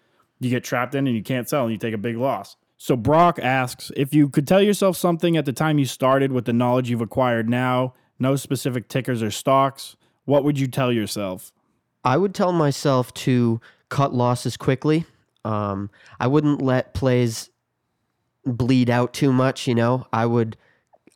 you 0.40 0.50
get 0.50 0.64
trapped 0.64 0.94
in 0.94 1.06
and 1.06 1.16
you 1.16 1.22
can't 1.22 1.48
sell 1.48 1.64
and 1.64 1.72
you 1.72 1.78
take 1.78 1.94
a 1.94 1.98
big 1.98 2.16
loss. 2.16 2.56
So 2.76 2.96
Brock 2.96 3.38
asks 3.40 3.90
if 3.96 4.14
you 4.14 4.28
could 4.28 4.46
tell 4.46 4.62
yourself 4.62 4.96
something 4.96 5.36
at 5.36 5.44
the 5.44 5.52
time 5.52 5.78
you 5.78 5.84
started 5.84 6.30
with 6.30 6.44
the 6.44 6.52
knowledge 6.52 6.88
you've 6.90 7.00
acquired 7.00 7.48
now, 7.48 7.94
no 8.18 8.36
specific 8.36 8.88
tickers 8.88 9.22
or 9.22 9.30
stocks, 9.30 9.96
what 10.24 10.44
would 10.44 10.58
you 10.58 10.68
tell 10.68 10.92
yourself? 10.92 11.52
I 12.04 12.16
would 12.16 12.34
tell 12.34 12.52
myself 12.52 13.12
to 13.14 13.60
cut 13.88 14.14
losses 14.14 14.56
quickly. 14.56 15.06
Um, 15.44 15.90
I 16.20 16.28
wouldn't 16.28 16.62
let 16.62 16.94
plays 16.94 17.50
bleed 18.44 18.90
out 18.90 19.12
too 19.12 19.32
much. 19.32 19.66
You 19.66 19.74
know, 19.74 20.06
I 20.12 20.26
would 20.26 20.56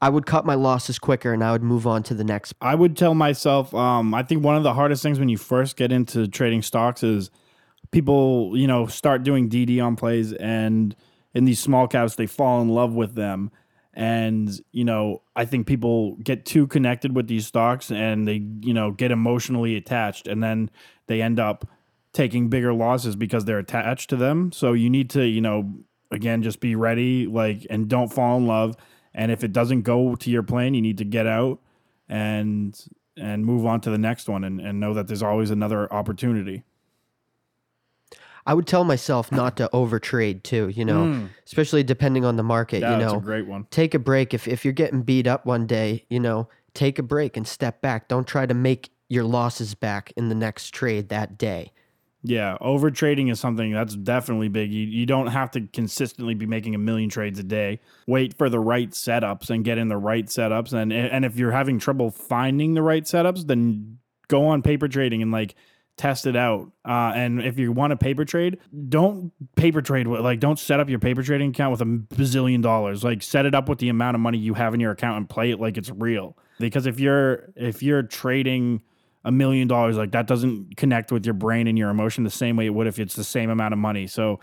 I 0.00 0.08
would 0.08 0.26
cut 0.26 0.44
my 0.44 0.54
losses 0.54 0.98
quicker 0.98 1.32
and 1.32 1.44
I 1.44 1.52
would 1.52 1.62
move 1.62 1.86
on 1.86 2.02
to 2.04 2.14
the 2.14 2.24
next. 2.24 2.54
I 2.60 2.74
would 2.74 2.96
tell 2.96 3.14
myself, 3.14 3.72
um, 3.72 4.14
I 4.14 4.24
think 4.24 4.42
one 4.42 4.56
of 4.56 4.64
the 4.64 4.74
hardest 4.74 5.00
things 5.00 5.20
when 5.20 5.28
you 5.28 5.38
first 5.38 5.76
get 5.76 5.92
into 5.92 6.26
trading 6.26 6.62
stocks 6.62 7.04
is 7.04 7.30
people, 7.92 8.56
you 8.56 8.66
know, 8.66 8.86
start 8.86 9.22
doing 9.22 9.48
DD 9.48 9.82
on 9.82 9.96
plays 9.96 10.32
and 10.32 10.96
in 11.34 11.44
these 11.44 11.60
small 11.60 11.86
caps, 11.86 12.16
they 12.16 12.26
fall 12.26 12.60
in 12.60 12.68
love 12.68 12.92
with 12.92 13.14
them. 13.14 13.50
And, 13.94 14.50
you 14.72 14.84
know, 14.84 15.22
I 15.36 15.44
think 15.44 15.66
people 15.66 16.16
get 16.16 16.46
too 16.46 16.66
connected 16.66 17.14
with 17.14 17.28
these 17.28 17.46
stocks 17.46 17.90
and 17.90 18.26
they, 18.26 18.42
you 18.60 18.74
know, 18.74 18.90
get 18.90 19.10
emotionally 19.10 19.76
attached 19.76 20.26
and 20.26 20.42
then 20.42 20.70
they 21.06 21.22
end 21.22 21.38
up 21.38 21.68
taking 22.12 22.48
bigger 22.48 22.72
losses 22.72 23.16
because 23.16 23.44
they're 23.44 23.58
attached 23.58 24.10
to 24.10 24.16
them. 24.16 24.52
So 24.52 24.72
you 24.72 24.90
need 24.90 25.10
to, 25.10 25.24
you 25.24 25.40
know, 25.40 25.72
again, 26.10 26.42
just 26.42 26.60
be 26.60 26.74
ready, 26.74 27.26
like, 27.26 27.66
and 27.70 27.88
don't 27.88 28.12
fall 28.12 28.36
in 28.36 28.46
love. 28.46 28.76
And 29.14 29.30
if 29.30 29.44
it 29.44 29.52
doesn't 29.52 29.82
go 29.82 30.14
to 30.16 30.30
your 30.30 30.42
plan, 30.42 30.74
you 30.74 30.82
need 30.82 30.98
to 30.98 31.04
get 31.04 31.26
out 31.26 31.60
and 32.08 32.78
and 33.18 33.44
move 33.44 33.66
on 33.66 33.78
to 33.78 33.90
the 33.90 33.98
next 33.98 34.26
one 34.26 34.42
and, 34.42 34.58
and 34.58 34.80
know 34.80 34.94
that 34.94 35.06
there's 35.06 35.22
always 35.22 35.50
another 35.50 35.92
opportunity. 35.92 36.64
I 38.46 38.54
would 38.54 38.66
tell 38.66 38.84
myself 38.84 39.30
not 39.30 39.56
to 39.58 39.70
overtrade 39.72 40.42
too, 40.42 40.68
you 40.68 40.84
know, 40.84 41.04
hmm. 41.04 41.26
especially 41.46 41.82
depending 41.82 42.24
on 42.24 42.36
the 42.36 42.42
market, 42.42 42.80
Yeah, 42.80 42.94
you 42.94 43.00
that's 43.00 43.12
know. 43.12 43.18
a 43.18 43.22
great 43.22 43.46
one. 43.46 43.66
take 43.70 43.94
a 43.94 43.98
break 43.98 44.34
if 44.34 44.48
if 44.48 44.64
you're 44.64 44.72
getting 44.72 45.02
beat 45.02 45.26
up 45.26 45.46
one 45.46 45.66
day, 45.66 46.06
you 46.10 46.18
know, 46.20 46.48
take 46.74 46.98
a 46.98 47.02
break 47.02 47.36
and 47.36 47.46
step 47.46 47.80
back. 47.80 48.08
Don't 48.08 48.26
try 48.26 48.46
to 48.46 48.54
make 48.54 48.90
your 49.08 49.24
losses 49.24 49.74
back 49.74 50.12
in 50.16 50.28
the 50.28 50.34
next 50.34 50.70
trade 50.74 51.08
that 51.10 51.38
day. 51.38 51.72
Yeah, 52.24 52.56
over 52.60 52.90
trading 52.90 53.28
is 53.28 53.40
something 53.40 53.72
that's 53.72 53.96
definitely 53.96 54.48
big. 54.48 54.72
You, 54.72 54.86
you 54.86 55.06
don't 55.06 55.26
have 55.26 55.50
to 55.52 55.62
consistently 55.72 56.34
be 56.34 56.46
making 56.46 56.74
a 56.74 56.78
million 56.78 57.10
trades 57.10 57.40
a 57.40 57.42
day. 57.42 57.80
Wait 58.06 58.38
for 58.38 58.48
the 58.48 58.60
right 58.60 58.90
setups 58.90 59.50
and 59.50 59.64
get 59.64 59.76
in 59.76 59.88
the 59.88 59.96
right 59.96 60.26
setups. 60.26 60.72
And 60.72 60.92
and 60.92 61.24
if 61.24 61.36
you're 61.36 61.50
having 61.50 61.78
trouble 61.80 62.10
finding 62.10 62.74
the 62.74 62.82
right 62.82 63.04
setups, 63.04 63.46
then 63.48 63.98
go 64.28 64.46
on 64.46 64.62
paper 64.62 64.86
trading 64.88 65.20
and 65.20 65.32
like 65.32 65.56
test 66.02 66.26
it 66.26 66.34
out. 66.34 66.72
Uh, 66.84 67.12
and 67.14 67.40
if 67.40 67.60
you 67.60 67.70
want 67.70 67.92
to 67.92 67.96
paper 67.96 68.24
trade, 68.24 68.58
don't 68.88 69.32
paper 69.54 69.80
trade 69.80 70.08
with 70.08 70.20
like 70.20 70.40
don't 70.40 70.58
set 70.58 70.80
up 70.80 70.88
your 70.88 70.98
paper 70.98 71.22
trading 71.22 71.50
account 71.50 71.70
with 71.70 71.80
a 71.80 71.84
bazillion 71.84 72.60
dollars. 72.60 73.04
Like 73.04 73.22
set 73.22 73.46
it 73.46 73.54
up 73.54 73.68
with 73.68 73.78
the 73.78 73.88
amount 73.88 74.16
of 74.16 74.20
money 74.20 74.36
you 74.36 74.54
have 74.54 74.74
in 74.74 74.80
your 74.80 74.90
account 74.90 75.18
and 75.18 75.28
play 75.28 75.52
it 75.52 75.60
like 75.60 75.78
it's 75.78 75.90
real. 75.90 76.36
Because 76.58 76.86
if 76.86 76.98
you're 76.98 77.52
if 77.54 77.84
you're 77.84 78.02
trading 78.02 78.82
a 79.24 79.30
million 79.30 79.68
dollars 79.68 79.96
like 79.96 80.10
that 80.10 80.26
doesn't 80.26 80.76
connect 80.76 81.12
with 81.12 81.24
your 81.24 81.34
brain 81.34 81.68
and 81.68 81.78
your 81.78 81.90
emotion 81.90 82.24
the 82.24 82.30
same 82.30 82.56
way 82.56 82.66
it 82.66 82.74
would 82.74 82.88
if 82.88 82.98
it's 82.98 83.14
the 83.14 83.22
same 83.22 83.50
amount 83.50 83.72
of 83.72 83.78
money 83.78 84.04
so 84.08 84.40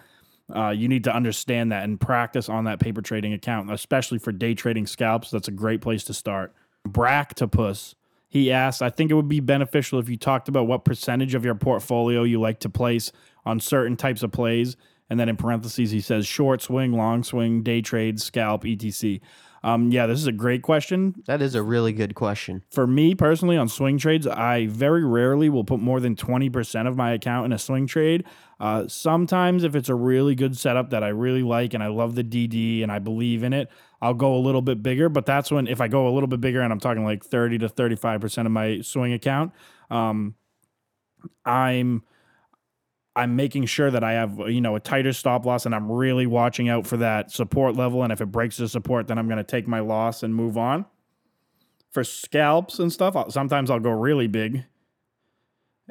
uh, 0.56 0.70
you 0.70 0.88
need 0.88 1.04
to 1.04 1.14
understand 1.14 1.74
that 1.74 1.84
and 1.84 2.00
practice 2.00 2.48
on 2.48 2.64
that 2.64 2.80
paper 2.80 3.02
trading 3.02 3.34
account 3.34 3.70
especially 3.74 4.18
for 4.18 4.32
day 4.32 4.54
trading 4.54 4.88
scalps 4.88 5.32
that's 5.32 5.50
a 5.50 5.52
great 5.52 5.82
place 5.82 6.06
to 6.06 6.14
start 6.14 6.54
bractopus 6.88 7.94
he 8.30 8.52
asked 8.52 8.82
i 8.82 8.90
think 8.90 9.12
it 9.12 9.16
would 9.16 9.28
be 9.28 9.42
beneficial 9.42 10.00
if 10.00 10.08
you 10.08 10.16
talked 10.16 10.48
about 10.48 10.68
what 10.68 10.86
percentage 10.86 11.36
of 11.36 11.44
your 11.44 11.56
portfolio 11.56 12.24
you 12.24 12.40
like 12.40 12.60
to 12.60 12.70
place 12.70 13.12
on 13.46 13.60
certain 13.60 13.98
types 13.98 14.24
of 14.24 14.32
plays. 14.32 14.78
And 15.10 15.20
then 15.20 15.28
in 15.28 15.38
parentheses 15.38 15.90
he 15.90 16.02
says 16.02 16.28
short 16.28 16.62
swing 16.62 16.94
long 16.94 17.24
swing 17.24 17.64
day 17.64 17.82
trade 17.82 18.22
scalp 18.22 18.64
etc 18.64 19.20
um, 19.64 19.92
yeah 19.92 20.06
this 20.06 20.20
is 20.20 20.28
a 20.28 20.32
great 20.32 20.62
question 20.62 21.16
That 21.28 21.42
is 21.42 21.56
a 21.56 21.64
really 21.64 21.94
good 21.94 22.16
question. 22.16 22.64
for 22.72 22.88
me 22.88 23.16
personally 23.16 23.58
on 23.58 23.68
swing 23.68 23.98
trades, 23.98 24.26
I 24.28 24.68
very 24.68 25.04
rarely 25.04 25.50
will 25.50 25.64
put 25.64 25.80
more 25.80 26.00
than 26.00 26.16
20% 26.16 26.88
of 26.88 26.96
my 26.96 27.12
account 27.12 27.46
in 27.46 27.54
a 27.54 27.60
swing 27.60 27.88
trade. 27.88 28.26
Uh, 28.60 28.88
sometimes, 28.88 29.64
if 29.64 29.74
it's 29.76 29.88
a 29.88 29.96
really 29.96 30.36
good 30.36 30.58
setup 30.58 30.90
that 30.90 31.02
I 31.04 31.10
really 31.10 31.44
like 31.44 31.74
and 31.74 31.82
I 31.82 31.88
love 31.88 32.16
the 32.16 32.24
DD 32.24 32.84
and 32.84 32.92
I 32.92 33.00
believe 33.00 33.44
in 33.44 33.54
it, 33.54 33.70
I'll 34.02 34.14
go 34.14 34.36
a 34.36 34.40
little 34.40 34.62
bit 34.62 34.84
bigger. 34.84 35.08
But 35.08 35.26
that's 35.26 35.50
when, 35.50 35.66
if 35.68 35.80
I 35.80 35.88
go 35.88 36.08
a 36.08 36.12
little 36.12 36.28
bit 36.28 36.42
bigger 36.42 36.60
and 36.62 36.74
I'm 36.74 36.80
talking 36.80 37.06
like 37.06 37.24
30 37.24 37.60
to 37.60 37.70
35% 37.70 38.46
of 38.46 38.52
my 38.52 38.82
swing 38.82 39.14
account, 39.14 39.54
um, 39.90 40.36
I'm. 41.46 42.04
I'm 43.20 43.36
making 43.36 43.66
sure 43.66 43.92
that 43.92 44.04
I 44.04 44.14
have, 44.14 44.40
you 44.50 44.62
know, 44.62 44.76
a 44.76 44.80
tighter 44.80 45.14
stop 45.14 45.46
loss 45.46 45.66
and 45.66 45.76
I'm 45.76 45.92
really 45.92 46.26
watching 46.26 46.70
out 46.70 46.88
for 46.88 46.98
that 46.98 47.32
support 47.32 47.76
level. 47.76 48.04
And 48.04 48.12
if 48.12 48.22
it 48.22 48.28
breaks 48.28 48.58
the 48.58 48.68
support, 48.68 49.08
then 49.08 49.18
I'm 49.18 49.28
going 49.28 49.38
to 49.38 49.44
take 49.44 49.68
my 49.68 49.80
loss 49.80 50.24
and 50.24 50.34
move 50.34 50.58
on 50.58 50.86
for 51.92 52.04
scalps 52.04 52.80
and 52.80 52.92
stuff, 52.92 53.16
I'll, 53.16 53.30
sometimes 53.30 53.70
I'll 53.70 53.80
go 53.80 53.92
really 53.92 54.28
big. 54.28 54.66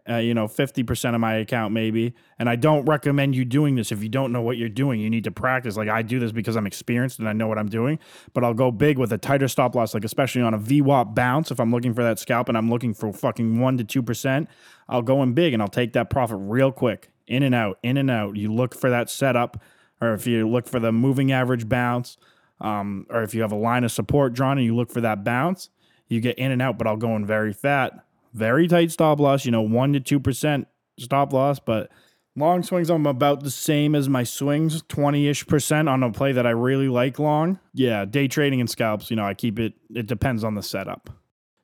Uh, 0.09 0.19
you 0.19 0.33
know, 0.33 0.47
50% 0.47 1.15
of 1.17 1.21
my 1.21 1.35
account 1.35 1.75
maybe. 1.75 2.15
And 2.39 2.49
I 2.49 2.55
don't 2.55 2.85
recommend 2.85 3.35
you 3.35 3.45
doing 3.45 3.75
this 3.75 3.91
if 3.91 4.01
you 4.01 4.09
don't 4.09 4.31
know 4.31 4.41
what 4.41 4.57
you're 4.57 4.69
doing. 4.69 5.01
You 5.01 5.11
need 5.11 5.25
to 5.25 5.33
practice. 5.33 5.77
Like 5.77 5.89
I 5.89 6.03
do 6.03 6.21
this 6.21 6.31
because 6.31 6.55
I'm 6.55 6.69
experienced 6.69 7.19
and 7.19 7.29
I 7.29 7.33
know 7.33 7.49
what 7.49 7.59
I'm 7.59 7.69
doing, 7.69 7.99
but 8.33 8.45
I'll 8.45 8.55
go 8.55 8.71
big 8.71 8.97
with 8.97 9.13
a 9.13 9.19
tighter 9.19 9.49
stop 9.49 9.75
loss, 9.75 9.95
like 9.95 10.05
especially 10.05 10.43
on 10.43 10.55
a 10.55 10.59
VWAP 10.59 11.17
bounce. 11.17 11.51
If 11.51 11.59
I'm 11.59 11.73
looking 11.73 11.95
for 11.95 12.05
that 12.05 12.21
scalp 12.21 12.49
and 12.49 12.57
I'm 12.57 12.71
looking 12.71 12.95
for 12.95 13.13
fucking 13.13 13.57
1% 13.57 13.89
to 13.89 14.03
2%, 14.03 14.47
I'll 14.89 15.03
go 15.03 15.21
in 15.25 15.33
big 15.33 15.53
and 15.53 15.61
I'll 15.61 15.69
take 15.69 15.95
that 15.95 16.11
profit 16.11 16.39
real 16.41 16.71
quick. 16.71 17.11
In 17.29 17.43
and 17.43 17.55
out, 17.55 17.79
in 17.83 17.97
and 17.97 18.11
out. 18.11 18.37
You 18.37 18.53
look 18.53 18.75
for 18.75 18.91
that 18.91 19.11
setup, 19.11 19.63
or 20.01 20.15
if 20.15 20.27
you 20.27 20.49
look 20.49 20.67
for 20.67 20.81
the 20.81 20.93
moving 20.93 21.31
average 21.33 21.69
bounce, 21.69 22.17
um, 22.61 23.07
or 23.11 23.23
if 23.23 23.35
you 23.35 23.43
have 23.43 23.53
a 23.53 23.57
line 23.57 23.85
of 23.85 23.93
support 23.93 24.33
drawn 24.33 24.59
and 24.59 24.65
you 24.65 24.75
look 24.75 24.91
for 24.91 25.01
that 25.01 25.25
bounce, 25.25 25.71
you 26.09 26.21
get 26.21 26.39
in 26.39 26.51
and 26.51 26.63
out, 26.63 26.79
but 26.79 26.87
I'll 26.87 26.97
go 26.97 27.15
in 27.17 27.27
very 27.27 27.53
fat, 27.53 27.93
very 28.33 28.67
tight 28.67 28.91
stop 28.91 29.21
loss, 29.21 29.45
you 29.45 29.51
know, 29.51 29.63
one 29.63 29.93
to 29.93 30.01
two 30.01 30.19
percent 30.19 30.67
stop 30.99 31.33
loss, 31.33 31.61
but 31.61 31.91
long 32.37 32.63
swings 32.63 32.91
I'm 32.91 33.07
about 33.07 33.43
the 33.43 33.51
same 33.51 33.95
as 33.95 34.09
my 34.09 34.25
swings, 34.25 34.83
20-ish 34.85 35.47
percent 35.47 35.89
on 35.89 36.03
a 36.03 36.11
play 36.11 36.33
that 36.33 36.47
I 36.47 36.51
really 36.51 36.89
like 36.89 37.19
long. 37.19 37.59
Yeah, 37.75 38.05
day 38.05 38.29
trading 38.29 38.61
and 38.61 38.71
scalps, 38.71 39.11
you 39.11 39.17
know, 39.17 39.25
I 39.25 39.35
keep 39.35 39.59
it 39.59 39.75
it 39.95 40.07
depends 40.07 40.45
on 40.45 40.55
the 40.55 40.63
setup. 40.63 41.11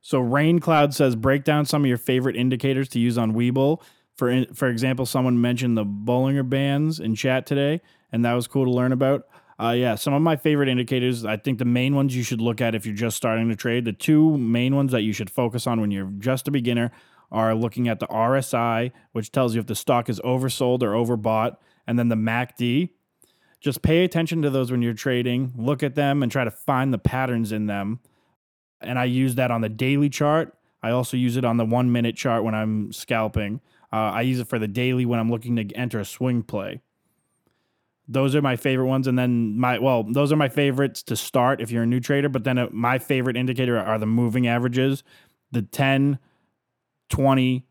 So 0.01 0.21
Rain 0.21 0.59
Cloud 0.59 0.93
says 0.93 1.17
break 1.17 1.45
down 1.45 1.65
some 1.65 1.83
of 1.83 1.89
your 1.89 1.97
favorite 1.97 2.37
indicators 2.37 2.89
to 2.91 3.01
use 3.01 3.17
on 3.17 3.33
Webull. 3.33 3.81
For 4.17 4.45
for 4.55 4.69
example, 4.69 5.07
someone 5.07 5.41
mentioned 5.41 5.77
the 5.77 5.85
Bollinger 5.85 6.49
Bands 6.49 7.01
in 7.01 7.15
chat 7.15 7.47
today, 7.47 7.81
and 8.13 8.25
that 8.25 8.33
was 8.35 8.47
cool 8.47 8.65
to 8.65 8.71
learn 8.71 8.93
about. 8.93 9.27
Uh, 9.61 9.71
yeah, 9.71 9.95
some 9.95 10.15
of 10.15 10.23
my 10.23 10.37
favorite 10.37 10.69
indicators. 10.69 11.25
I 11.25 11.37
think 11.37 11.59
the 11.59 11.65
main 11.65 11.95
ones 11.95 12.17
you 12.17 12.23
should 12.23 12.41
look 12.41 12.61
at 12.61 12.75
if 12.75 12.85
you're 12.87 12.95
just 12.95 13.17
starting 13.17 13.49
to 13.49 13.57
trade. 13.57 13.85
The 13.85 13.93
two 13.93 14.37
main 14.37 14.75
ones 14.75 14.93
that 14.93 15.03
you 15.03 15.13
should 15.13 15.31
focus 15.31 15.67
on 15.67 15.81
when 15.81 15.91
you're 15.91 16.11
just 16.19 16.49
a 16.49 16.51
beginner 16.51 16.91
are 17.31 17.55
looking 17.55 17.89
at 17.89 18.01
the 18.01 18.07
RSI, 18.07 18.93
which 19.13 19.33
tells 19.33 19.55
you 19.55 19.61
if 19.61 19.67
the 19.67 19.75
stock 19.75 20.09
is 20.09 20.21
oversold 20.21 20.83
or 20.83 20.93
overbought, 20.93 21.57
and 21.87 21.99
then 21.99 22.09
the 22.09 22.17
MACD. 22.17 22.91
Just 23.61 23.81
pay 23.81 24.05
attention 24.05 24.43
to 24.43 24.51
those 24.51 24.71
when 24.71 24.83
you're 24.83 24.93
trading. 24.93 25.53
Look 25.57 25.83
at 25.83 25.95
them 25.95 26.23
and 26.23 26.31
try 26.31 26.45
to 26.45 26.51
find 26.51 26.93
the 26.93 26.99
patterns 26.99 27.51
in 27.51 27.67
them. 27.67 28.01
And 28.81 28.99
I 28.99 29.07
use 29.07 29.37
that 29.37 29.51
on 29.51 29.63
the 29.63 29.71
daily 29.71 30.11
chart. 30.11 30.55
I 30.83 30.91
also 30.91 31.17
use 31.17 31.39
it 31.39 31.47
on 31.47 31.57
the 31.57 31.65
one 31.65 31.91
minute 31.91 32.15
chart 32.15 32.45
when 32.45 32.55
I'm 32.55 32.93
scalping. 32.93 33.63
Uh, 33.95 34.11
I 34.11 34.23
use 34.23 34.41
it 34.41 34.49
for 34.49 34.59
the 34.59 34.67
daily 34.67 35.07
when 35.07 35.21
I'm 35.21 35.31
looking 35.31 35.55
to 35.55 35.73
enter 35.77 36.01
a 36.01 36.05
swing 36.05 36.43
play. 36.43 36.83
Those 38.09 38.35
are 38.35 38.43
my 38.43 38.57
favorite 38.57 38.89
ones. 38.89 39.07
And 39.07 39.17
then 39.17 39.57
my, 39.57 39.79
well, 39.79 40.03
those 40.03 40.33
are 40.33 40.37
my 40.37 40.49
favorites 40.49 41.01
to 41.05 41.15
start 41.15 41.61
if 41.61 41.71
you're 41.71 41.85
a 41.85 41.87
new 41.87 42.01
trader. 42.01 42.29
But 42.29 42.43
then 42.43 42.59
uh, 42.59 42.67
my 42.73 42.99
favorite 42.99 43.37
indicator 43.37 43.79
are 43.79 43.97
the 44.01 44.07
moving 44.07 44.49
averages, 44.49 45.05
the 45.53 45.63
10, 45.63 46.19
20, 47.09 47.67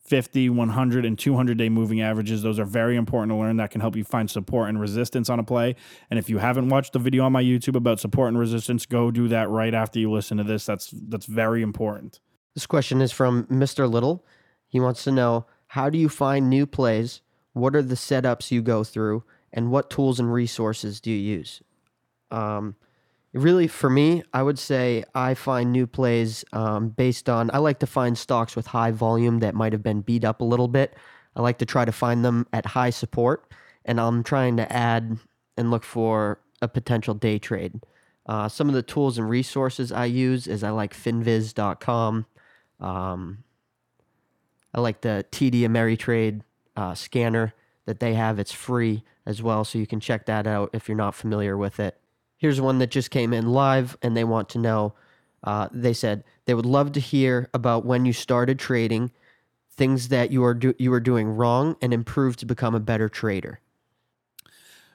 50, 0.00 0.50
100, 0.50 1.06
and 1.06 1.18
200 1.18 1.56
day 1.56 1.70
moving 1.70 2.02
averages. 2.02 2.42
Those 2.42 2.58
are 2.58 2.66
very 2.66 2.94
important 2.96 3.30
to 3.30 3.36
learn. 3.36 3.56
That 3.56 3.70
can 3.70 3.80
help 3.80 3.96
you 3.96 4.04
find 4.04 4.30
support 4.30 4.68
and 4.68 4.78
resistance 4.78 5.30
on 5.30 5.38
a 5.38 5.44
play. 5.44 5.76
And 6.10 6.18
if 6.18 6.28
you 6.28 6.36
haven't 6.36 6.68
watched 6.68 6.92
the 6.92 6.98
video 6.98 7.24
on 7.24 7.32
my 7.32 7.42
YouTube 7.42 7.74
about 7.74 8.00
support 8.00 8.28
and 8.28 8.38
resistance, 8.38 8.84
go 8.84 9.10
do 9.10 9.28
that 9.28 9.48
right 9.48 9.72
after 9.72 9.98
you 9.98 10.12
listen 10.12 10.36
to 10.36 10.44
this. 10.44 10.66
That's 10.66 10.90
that's 11.08 11.24
very 11.24 11.62
important. 11.62 12.20
This 12.54 12.66
question 12.66 13.00
is 13.00 13.12
from 13.12 13.44
Mr. 13.44 13.90
Little. 13.90 14.26
He 14.68 14.78
wants 14.78 15.04
to 15.04 15.10
know 15.12 15.46
how 15.74 15.90
do 15.90 15.98
you 15.98 16.08
find 16.08 16.48
new 16.48 16.66
plays? 16.66 17.20
What 17.52 17.74
are 17.74 17.82
the 17.82 17.96
setups 17.96 18.52
you 18.52 18.62
go 18.62 18.84
through? 18.84 19.24
And 19.52 19.72
what 19.72 19.90
tools 19.90 20.20
and 20.20 20.32
resources 20.32 21.00
do 21.00 21.10
you 21.10 21.38
use? 21.38 21.62
Um, 22.30 22.76
really, 23.32 23.66
for 23.66 23.90
me, 23.90 24.22
I 24.32 24.44
would 24.44 24.60
say 24.60 25.02
I 25.16 25.34
find 25.34 25.72
new 25.72 25.88
plays 25.88 26.44
um, 26.52 26.90
based 26.90 27.28
on, 27.28 27.50
I 27.52 27.58
like 27.58 27.80
to 27.80 27.88
find 27.88 28.16
stocks 28.16 28.54
with 28.54 28.68
high 28.68 28.92
volume 28.92 29.40
that 29.40 29.56
might 29.56 29.72
have 29.72 29.82
been 29.82 30.00
beat 30.00 30.22
up 30.22 30.40
a 30.40 30.44
little 30.44 30.68
bit. 30.68 30.94
I 31.34 31.42
like 31.42 31.58
to 31.58 31.66
try 31.66 31.84
to 31.84 31.90
find 31.90 32.24
them 32.24 32.46
at 32.52 32.66
high 32.66 32.90
support, 32.90 33.50
and 33.84 34.00
I'm 34.00 34.22
trying 34.22 34.56
to 34.58 34.72
add 34.72 35.18
and 35.56 35.72
look 35.72 35.82
for 35.82 36.38
a 36.62 36.68
potential 36.68 37.14
day 37.14 37.40
trade. 37.40 37.80
Uh, 38.26 38.48
some 38.48 38.68
of 38.68 38.76
the 38.76 38.82
tools 38.82 39.18
and 39.18 39.28
resources 39.28 39.90
I 39.90 40.04
use 40.04 40.46
is 40.46 40.62
I 40.62 40.70
like 40.70 40.94
finviz.com. 40.94 42.26
Um, 42.78 43.44
I 44.74 44.80
like 44.80 45.00
the 45.02 45.24
TD 45.30 45.60
Ameritrade 45.60 46.42
uh, 46.76 46.94
scanner 46.94 47.54
that 47.86 48.00
they 48.00 48.14
have. 48.14 48.38
It's 48.38 48.52
free 48.52 49.04
as 49.26 49.42
well, 49.42 49.64
so 49.64 49.78
you 49.78 49.86
can 49.86 50.00
check 50.00 50.26
that 50.26 50.46
out 50.46 50.70
if 50.72 50.88
you're 50.88 50.96
not 50.96 51.14
familiar 51.14 51.56
with 51.56 51.78
it. 51.80 51.98
Here's 52.36 52.60
one 52.60 52.78
that 52.78 52.90
just 52.90 53.10
came 53.10 53.32
in 53.32 53.52
live, 53.52 53.96
and 54.02 54.16
they 54.16 54.24
want 54.24 54.48
to 54.50 54.58
know. 54.58 54.94
Uh, 55.42 55.68
they 55.72 55.92
said 55.92 56.24
they 56.46 56.54
would 56.54 56.66
love 56.66 56.92
to 56.92 57.00
hear 57.00 57.48
about 57.54 57.84
when 57.84 58.04
you 58.04 58.12
started 58.12 58.58
trading, 58.58 59.12
things 59.70 60.08
that 60.08 60.30
you 60.30 60.44
are 60.44 60.54
do- 60.54 60.74
you 60.78 60.90
were 60.90 61.00
doing 61.00 61.28
wrong, 61.28 61.76
and 61.80 61.94
improved 61.94 62.38
to 62.40 62.46
become 62.46 62.74
a 62.74 62.80
better 62.80 63.08
trader. 63.08 63.60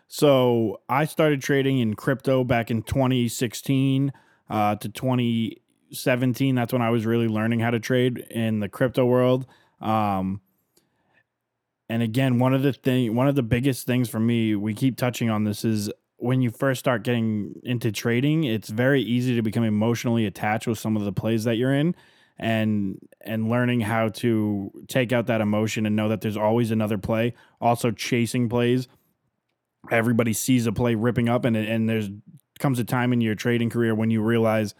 So 0.07 0.81
I 0.89 1.05
started 1.05 1.41
trading 1.41 1.79
in 1.79 1.95
crypto 1.95 2.43
back 2.43 2.71
in 2.71 2.81
2016. 2.81 4.11
uh, 4.49 4.75
to 4.77 4.89
2017. 4.89 6.55
That's 6.55 6.73
when 6.73 6.81
I 6.81 6.89
was 6.89 7.05
really 7.05 7.27
learning 7.27 7.59
how 7.59 7.69
to 7.69 7.79
trade 7.79 8.25
in 8.31 8.59
the 8.61 8.67
crypto 8.69 9.05
world. 9.05 9.45
Um, 9.81 10.41
and 11.89 12.03
again, 12.03 12.37
one 12.39 12.53
of 12.53 12.61
the 12.61 12.73
thing, 12.73 13.15
one 13.15 13.27
of 13.27 13.35
the 13.35 13.43
biggest 13.43 13.85
things 13.85 14.09
for 14.09 14.19
me, 14.19 14.55
we 14.55 14.73
keep 14.73 14.95
touching 14.95 15.29
on 15.29 15.43
this 15.43 15.65
is 15.65 15.89
when 16.17 16.41
you 16.41 16.51
first 16.51 16.79
start 16.79 17.03
getting 17.03 17.53
into 17.63 17.91
trading, 17.91 18.43
it's 18.43 18.69
very 18.69 19.01
easy 19.01 19.35
to 19.35 19.41
become 19.41 19.63
emotionally 19.63 20.25
attached 20.25 20.67
with 20.67 20.77
some 20.77 20.95
of 20.95 21.03
the 21.03 21.13
plays 21.13 21.45
that 21.45 21.55
you're 21.55 21.73
in 21.73 21.95
and 22.37 22.99
and 23.21 23.49
learning 23.49 23.81
how 23.81 24.09
to 24.09 24.71
take 24.87 25.11
out 25.11 25.27
that 25.27 25.41
emotion 25.41 25.85
and 25.85 25.95
know 25.95 26.09
that 26.09 26.21
there's 26.21 26.37
always 26.37 26.71
another 26.71 26.97
play. 26.97 27.33
Also 27.59 27.91
chasing 27.91 28.47
plays. 28.47 28.87
Everybody 29.91 30.33
sees 30.33 30.67
a 30.67 30.71
play 30.71 30.95
ripping 30.95 31.27
up 31.27 31.45
and 31.45 31.55
and 31.57 31.89
there's 31.89 32.09
comes 32.59 32.79
a 32.79 32.83
time 32.83 33.13
in 33.13 33.21
your 33.21 33.35
trading 33.35 33.69
career 33.69 33.95
when 33.95 34.11
you 34.11 34.21
realize 34.21 34.75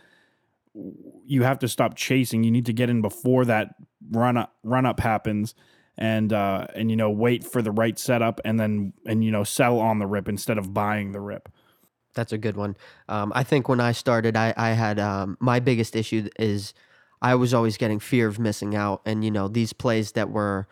you 1.25 1.43
have 1.43 1.59
to 1.59 1.67
stop 1.67 1.95
chasing. 1.95 2.43
You 2.43 2.51
need 2.51 2.65
to 2.65 2.73
get 2.73 2.89
in 2.89 3.01
before 3.01 3.45
that 3.45 3.75
run 4.11 4.37
up 4.37 4.55
run 4.63 4.85
up 4.85 4.99
happens 4.99 5.55
and 5.99 6.31
uh, 6.31 6.65
and 6.75 6.89
you 6.89 6.95
know 6.95 7.09
wait 7.09 7.43
for 7.43 7.61
the 7.61 7.71
right 7.71 7.99
setup 7.99 8.39
and 8.45 8.59
then 8.59 8.93
and 9.05 9.23
you 9.23 9.31
know 9.31 9.43
sell 9.43 9.79
on 9.79 9.99
the 9.99 10.07
rip 10.07 10.27
instead 10.27 10.57
of 10.57 10.73
buying 10.73 11.11
the 11.11 11.19
rip. 11.19 11.49
That's 12.15 12.33
a 12.33 12.37
good 12.37 12.57
one. 12.57 12.75
Um, 13.07 13.31
I 13.35 13.43
think 13.43 13.69
when 13.69 13.79
I 13.79 13.91
started, 13.91 14.35
I, 14.35 14.53
I 14.57 14.69
had 14.69 14.99
um, 14.99 15.37
my 15.39 15.59
biggest 15.59 15.95
issue 15.95 16.27
is 16.39 16.73
I 17.21 17.35
was 17.35 17.53
always 17.53 17.77
getting 17.77 17.99
fear 17.99 18.27
of 18.27 18.39
missing 18.39 18.75
out, 18.75 19.01
and 19.05 19.23
you 19.23 19.29
know 19.29 19.47
these 19.47 19.73
plays 19.73 20.13
that 20.13 20.29
were, 20.31 20.67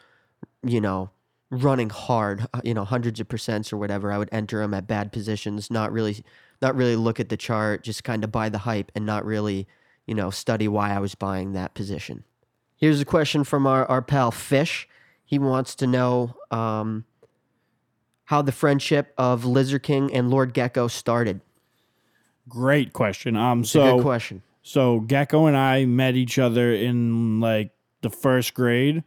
you 0.63 0.81
know, 0.81 1.11
running 1.51 1.89
hard, 1.89 2.47
uh, 2.53 2.61
you 2.63 2.73
know, 2.73 2.85
hundreds 2.85 3.19
of 3.19 3.27
percents 3.27 3.71
or 3.71 3.77
whatever. 3.77 4.11
I 4.11 4.17
would 4.17 4.29
enter 4.31 4.59
them 4.59 4.73
at 4.73 4.87
bad 4.87 5.11
positions, 5.11 5.69
not 5.69 5.91
really, 5.91 6.23
not 6.61 6.75
really 6.75 6.95
look 6.95 7.19
at 7.19 7.29
the 7.29 7.37
chart, 7.37 7.83
just 7.83 8.03
kind 8.03 8.23
of 8.23 8.31
buy 8.31 8.47
the 8.49 8.59
hype, 8.59 8.91
and 8.95 9.05
not 9.05 9.25
really, 9.25 9.67
you 10.05 10.15
know, 10.15 10.29
study 10.29 10.69
why 10.69 10.93
I 10.93 10.99
was 10.99 11.15
buying 11.15 11.51
that 11.51 11.73
position. 11.73 12.23
Here's 12.77 13.01
a 13.01 13.05
question 13.05 13.43
from 13.43 13.65
our, 13.65 13.85
our 13.87 14.01
pal 14.01 14.31
Fish. 14.31 14.87
He 15.25 15.39
wants 15.39 15.75
to 15.75 15.87
know 15.87 16.35
um, 16.51 17.05
how 18.25 18.41
the 18.41 18.51
friendship 18.51 19.13
of 19.17 19.45
Lizard 19.45 19.83
King 19.83 20.13
and 20.13 20.29
Lord 20.29 20.53
Gecko 20.53 20.87
started. 20.87 21.41
Great 22.47 22.93
question. 22.93 23.35
Um, 23.35 23.61
It's 23.61 23.75
a 23.75 23.79
good 23.79 23.97
so 23.97 24.01
question. 24.01 24.41
so 24.61 24.99
Gecko 25.01 25.47
and 25.47 25.57
I 25.57 25.85
met 25.85 26.15
each 26.15 26.39
other 26.39 26.71
in 26.71 27.39
like 27.41 27.71
the 28.01 28.09
first 28.09 28.53
grade, 28.53 29.03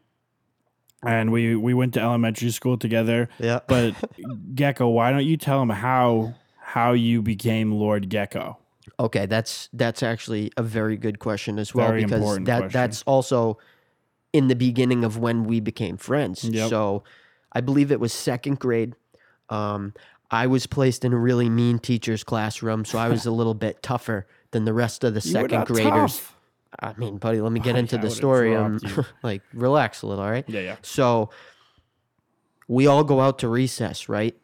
and 1.02 1.32
we 1.32 1.56
we 1.56 1.72
went 1.72 1.94
to 1.94 2.00
elementary 2.00 2.50
school 2.50 2.76
together. 2.76 3.30
Yeah. 3.38 3.60
But 3.66 3.94
Gecko, 4.54 4.88
why 4.88 5.10
don't 5.10 5.24
you 5.24 5.38
tell 5.38 5.62
him 5.62 5.70
how 5.70 6.34
how 6.58 6.92
you 6.92 7.22
became 7.22 7.72
Lord 7.72 8.10
Gecko? 8.10 8.58
Okay, 8.98 9.26
that's 9.26 9.68
that's 9.72 10.02
actually 10.02 10.50
a 10.56 10.62
very 10.62 10.96
good 10.96 11.18
question 11.18 11.58
as 11.58 11.74
well 11.74 11.88
Very 11.88 12.04
because 12.04 12.38
that 12.44 12.44
question. 12.58 12.70
that's 12.72 13.02
also 13.02 13.58
in 14.32 14.48
the 14.48 14.56
beginning 14.56 15.04
of 15.04 15.18
when 15.18 15.44
we 15.44 15.60
became 15.60 15.96
friends. 15.96 16.44
Yep. 16.44 16.70
So 16.70 17.04
I 17.52 17.60
believe 17.60 17.92
it 17.92 18.00
was 18.00 18.12
second 18.12 18.58
grade. 18.58 18.94
Um, 19.48 19.92
I 20.30 20.46
was 20.46 20.66
placed 20.66 21.04
in 21.04 21.12
a 21.12 21.18
really 21.18 21.50
mean 21.50 21.78
teacher's 21.78 22.22
classroom, 22.22 22.84
so 22.84 22.98
I 22.98 23.08
was 23.08 23.26
a 23.26 23.32
little 23.32 23.54
bit 23.54 23.82
tougher 23.82 24.26
than 24.52 24.64
the 24.64 24.72
rest 24.72 25.02
of 25.04 25.14
the 25.14 25.20
You 25.20 25.32
second 25.32 25.66
graders. 25.66 25.90
tough. 26.16 26.36
I 26.78 26.94
mean, 26.96 27.18
buddy, 27.18 27.40
let 27.40 27.50
me 27.50 27.58
get 27.58 27.72
Buddy, 27.72 27.80
into 27.80 27.98
I 27.98 28.02
the 28.02 28.10
story. 28.10 28.54
Um, 28.54 28.78
like, 29.24 29.42
relax 29.52 30.02
a 30.02 30.06
little, 30.06 30.22
all 30.22 30.30
right? 30.30 30.44
Yeah, 30.48 30.60
yeah. 30.60 30.76
So 30.82 31.30
we 32.68 32.86
all 32.86 33.02
go 33.02 33.20
out 33.20 33.40
to 33.40 33.48
recess, 33.48 34.08
right? 34.08 34.36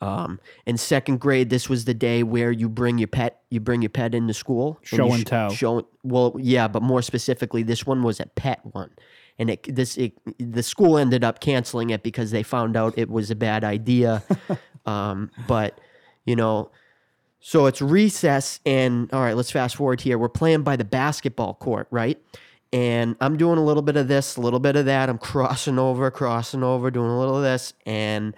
Um, 0.00 0.40
in 0.64 0.78
second 0.78 1.20
grade, 1.20 1.50
this 1.50 1.68
was 1.68 1.84
the 1.84 1.92
day 1.92 2.22
where 2.22 2.50
you 2.50 2.68
bring 2.68 2.98
your 2.98 3.08
pet, 3.08 3.42
you 3.50 3.60
bring 3.60 3.82
your 3.82 3.90
pet 3.90 4.14
into 4.14 4.32
school. 4.32 4.78
Show 4.82 5.06
you 5.06 5.12
and 5.12 5.26
tell. 5.26 5.50
Show, 5.50 5.86
well, 6.02 6.34
yeah, 6.38 6.68
but 6.68 6.82
more 6.82 7.02
specifically, 7.02 7.62
this 7.62 7.84
one 7.84 8.02
was 8.02 8.18
a 8.18 8.26
pet 8.26 8.60
one, 8.62 8.90
and 9.38 9.50
it 9.50 9.74
this 9.74 9.98
it, 9.98 10.14
the 10.38 10.62
school 10.62 10.96
ended 10.96 11.22
up 11.22 11.40
canceling 11.40 11.90
it 11.90 12.02
because 12.02 12.30
they 12.30 12.42
found 12.42 12.76
out 12.76 12.96
it 12.96 13.10
was 13.10 13.30
a 13.30 13.34
bad 13.34 13.62
idea. 13.62 14.22
um, 14.86 15.30
but 15.46 15.78
you 16.24 16.34
know, 16.34 16.70
so 17.40 17.66
it's 17.66 17.82
recess, 17.82 18.60
and 18.64 19.12
all 19.12 19.20
right, 19.20 19.36
let's 19.36 19.50
fast 19.50 19.76
forward 19.76 20.00
here. 20.00 20.16
We're 20.16 20.30
playing 20.30 20.62
by 20.62 20.76
the 20.76 20.84
basketball 20.84 21.54
court, 21.54 21.88
right? 21.90 22.18
And 22.72 23.16
I'm 23.20 23.36
doing 23.36 23.58
a 23.58 23.64
little 23.64 23.82
bit 23.82 23.96
of 23.96 24.08
this, 24.08 24.36
a 24.36 24.40
little 24.40 24.60
bit 24.60 24.76
of 24.76 24.86
that. 24.86 25.08
I'm 25.10 25.18
crossing 25.18 25.78
over, 25.78 26.10
crossing 26.10 26.62
over, 26.62 26.90
doing 26.90 27.10
a 27.10 27.18
little 27.18 27.36
of 27.36 27.42
this, 27.42 27.74
and 27.84 28.34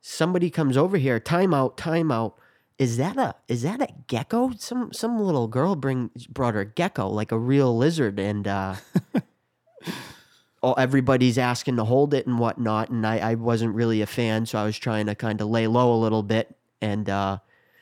somebody 0.00 0.50
comes 0.50 0.76
over 0.76 0.96
here. 0.96 1.20
Timeout, 1.20 1.76
timeout. 1.76 2.34
Is 2.78 2.96
that 2.96 3.18
a 3.18 3.34
is 3.46 3.62
that 3.62 3.82
a 3.82 3.88
gecko? 4.06 4.52
Some 4.56 4.92
some 4.92 5.18
little 5.20 5.48
girl 5.48 5.76
bring 5.76 6.10
brought 6.30 6.54
her 6.54 6.64
gecko, 6.64 7.08
like 7.08 7.30
a 7.30 7.38
real 7.38 7.76
lizard, 7.76 8.18
and 8.18 8.48
uh, 8.48 8.76
oh, 10.62 10.72
everybody's 10.74 11.36
asking 11.36 11.76
to 11.76 11.84
hold 11.84 12.14
it 12.14 12.26
and 12.26 12.38
whatnot. 12.38 12.88
And 12.88 13.06
I, 13.06 13.18
I 13.18 13.34
wasn't 13.34 13.74
really 13.74 14.00
a 14.00 14.06
fan, 14.06 14.46
so 14.46 14.58
I 14.58 14.64
was 14.64 14.78
trying 14.78 15.06
to 15.06 15.14
kind 15.14 15.40
of 15.42 15.48
lay 15.48 15.66
low 15.66 15.92
a 15.92 16.00
little 16.00 16.22
bit. 16.22 16.56
And 16.80 17.10
uh, 17.10 17.38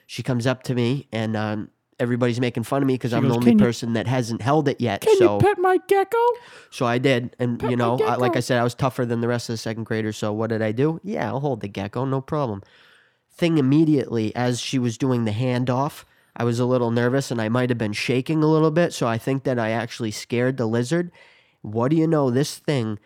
she 0.07 0.25
comes 0.25 0.47
up 0.47 0.65
to 0.65 0.75
me, 0.75 1.07
and 1.13 1.37
um, 1.37 1.71
everybody's 2.01 2.41
making 2.41 2.63
fun 2.63 2.83
of 2.83 2.87
me 2.87 2.95
because 2.95 3.13
I'm 3.13 3.23
goes, 3.23 3.31
the 3.33 3.37
only 3.37 3.51
"Can 3.53 3.59
you- 3.59 3.65
person 3.65 3.93
that 3.95 4.07
hasn't 4.07 4.43
held 4.43 4.69
it 4.69 4.81
yet. 4.81 5.01
Can 5.03 5.17
so 5.19 5.35
you 5.35 5.41
pet 5.41 5.59
my 5.59 5.79
gecko? 5.89 6.17
so 6.71 6.87
I 6.87 6.99
did, 6.99 7.35
and 7.39 7.61
you 7.63 7.77
know, 7.77 7.99
I, 8.07 8.17
like 8.17 8.37
I 8.37 8.41
said, 8.41 8.59
I 8.59 8.65
was 8.65 8.75
tougher 8.75 9.05
than 9.05 9.21
the 9.21 9.29
rest 9.29 9.49
of 9.49 9.55
the 9.55 9.59
second 9.59 9.85
graders. 9.85 10.17
So 10.17 10.33
what 10.33 10.51
did 10.51 10.63
I 10.63 10.73
do? 10.73 11.01
Yeah, 11.03 11.29
I'll 11.29 11.41
hold 11.41 11.61
the 11.61 11.69
gecko, 11.69 12.05
no 12.05 12.21
problem. 12.21 12.63
Thing 13.31 13.59
immediately 13.59 14.35
as 14.35 14.61
she 14.61 14.79
was 14.79 14.99
doing 14.99 15.25
the 15.25 15.31
handoff, 15.33 16.05
I 16.37 16.45
was 16.45 16.59
a 16.59 16.65
little 16.65 16.91
nervous 16.91 17.31
and 17.31 17.41
I 17.41 17.49
might 17.49 17.69
have 17.71 17.79
been 17.79 17.93
shaking 17.93 18.43
a 18.43 18.47
little 18.47 18.71
bit. 18.71 18.93
So 18.93 19.07
I 19.07 19.19
think 19.19 19.45
that 19.45 19.59
I 19.59 19.71
actually 19.71 20.11
scared 20.11 20.57
the 20.57 20.67
lizard. 20.67 21.11
What 21.63 21.89
do 21.89 21.97
you 21.97 22.07
know? 22.07 22.31
This 22.31 22.59
thing 22.59 22.99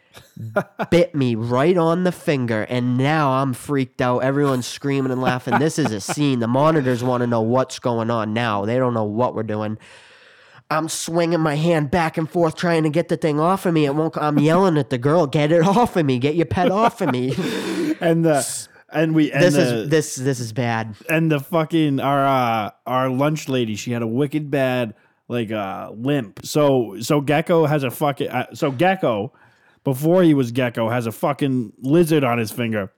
bit 0.91 1.15
me 1.15 1.35
right 1.35 1.77
on 1.77 2.05
the 2.05 2.13
finger, 2.13 2.63
and 2.63 2.99
now 2.99 3.31
I'm 3.33 3.55
freaked 3.55 4.01
out. 4.01 4.19
Everyone's 4.19 4.67
screaming 4.67 5.11
and 5.11 5.23
laughing. 5.23 5.59
This 5.59 5.79
is 5.79 5.91
a 5.91 6.01
scene. 6.01 6.41
The 6.41 6.49
monitors 6.49 7.03
want 7.03 7.23
to 7.23 7.27
know 7.27 7.41
what's 7.41 7.79
going 7.79 8.11
on 8.11 8.35
now. 8.35 8.65
They 8.65 8.77
don't 8.77 8.95
know 8.95 9.05
what 9.05 9.35
we're 9.35 9.43
doing. 9.43 9.79
I'm 10.71 10.89
swinging 10.89 11.41
my 11.41 11.55
hand 11.55 11.91
back 11.91 12.17
and 12.17 12.29
forth 12.29 12.57
trying 12.57 12.83
to 12.85 12.91
get 12.91 13.09
the 13.09 13.17
thing 13.17 13.39
off 13.41 13.67
of 13.67 13.75
me. 13.75 13.85
It 13.85 13.95
won't. 13.95 14.17
I'm 14.17 14.39
yelling 14.39 14.79
at 14.79 14.91
the 14.91 14.99
girl, 14.99 15.27
"Get 15.27 15.53
it 15.53 15.67
off 15.67 15.97
of 15.97 16.07
me! 16.07 16.19
Get 16.19 16.35
your 16.35 16.47
pet 16.47 16.71
off 16.71 17.01
of 17.01 17.11
me!" 17.11 17.35
And 18.01 18.25
the 18.25 18.69
and 18.93 19.15
we 19.15 19.31
and 19.31 19.43
this 19.43 19.55
the, 19.55 19.61
is 19.61 19.89
this 19.89 20.15
this 20.17 20.41
is 20.41 20.53
bad. 20.53 20.97
and 21.09 21.31
the 21.31 21.39
fucking 21.39 22.01
our 22.01 22.27
uh 22.27 22.71
our 22.85 23.09
lunch 23.09 23.49
lady 23.49 23.77
she 23.77 23.93
had 23.93 24.03
a 24.03 24.07
wicked 24.07 24.51
bad 24.51 24.95
like 25.29 25.51
uh 25.53 25.91
limp 25.95 26.41
so 26.45 26.97
so 27.01 27.21
gecko 27.21 27.65
has 27.67 27.85
a 27.85 27.91
fucking 27.91 28.29
uh, 28.29 28.47
so 28.55 28.71
gecko 28.71 29.33
before 29.85 30.23
he 30.23 30.35
was 30.35 30.53
gecko 30.53 30.89
has 30.89 31.07
a 31.07 31.13
fucking 31.13 31.73
lizard 31.81 32.25
on 32.25 32.39
his 32.39 32.51
finger 32.51 32.93